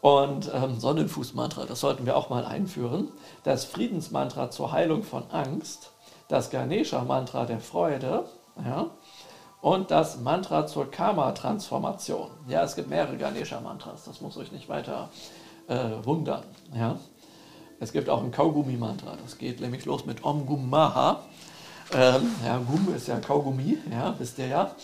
[0.00, 3.08] Und ähm, Sonnenfußmantra, das sollten wir auch mal einführen.
[3.44, 5.90] Das Friedensmantra zur Heilung von Angst.
[6.28, 8.24] Das Ganesha-Mantra der Freude.
[8.64, 8.90] Ja,
[9.60, 12.30] und das Mantra zur Karma-Transformation.
[12.48, 15.10] Ja, es gibt mehrere Ganesha-Mantras, das muss euch nicht weiter
[15.68, 16.44] äh, wundern.
[16.74, 16.98] Ja.
[17.78, 21.22] Es gibt auch ein Kaugummi-Mantra, das geht nämlich los mit Om Gum Maha.
[21.92, 24.74] Ähm, ja, Gum ist ja Kaugummi, ja, wisst ihr ja.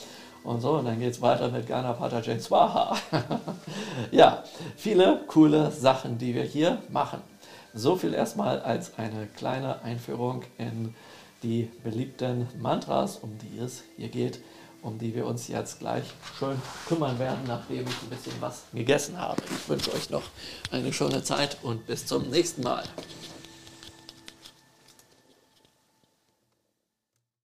[0.44, 2.96] Und so, und dann geht es weiter mit Ganapata Jai Swaha.
[4.12, 4.44] ja,
[4.76, 7.20] viele coole Sachen, die wir hier machen.
[7.74, 10.94] So viel erstmal als eine kleine Einführung in
[11.42, 14.40] die beliebten Mantras, um die es hier geht
[14.86, 16.04] um die wir uns jetzt gleich
[16.38, 19.42] schön kümmern werden, nachdem ich ein bisschen was gegessen habe.
[19.50, 20.22] Ich wünsche euch noch
[20.70, 22.84] eine schöne Zeit und bis zum nächsten Mal.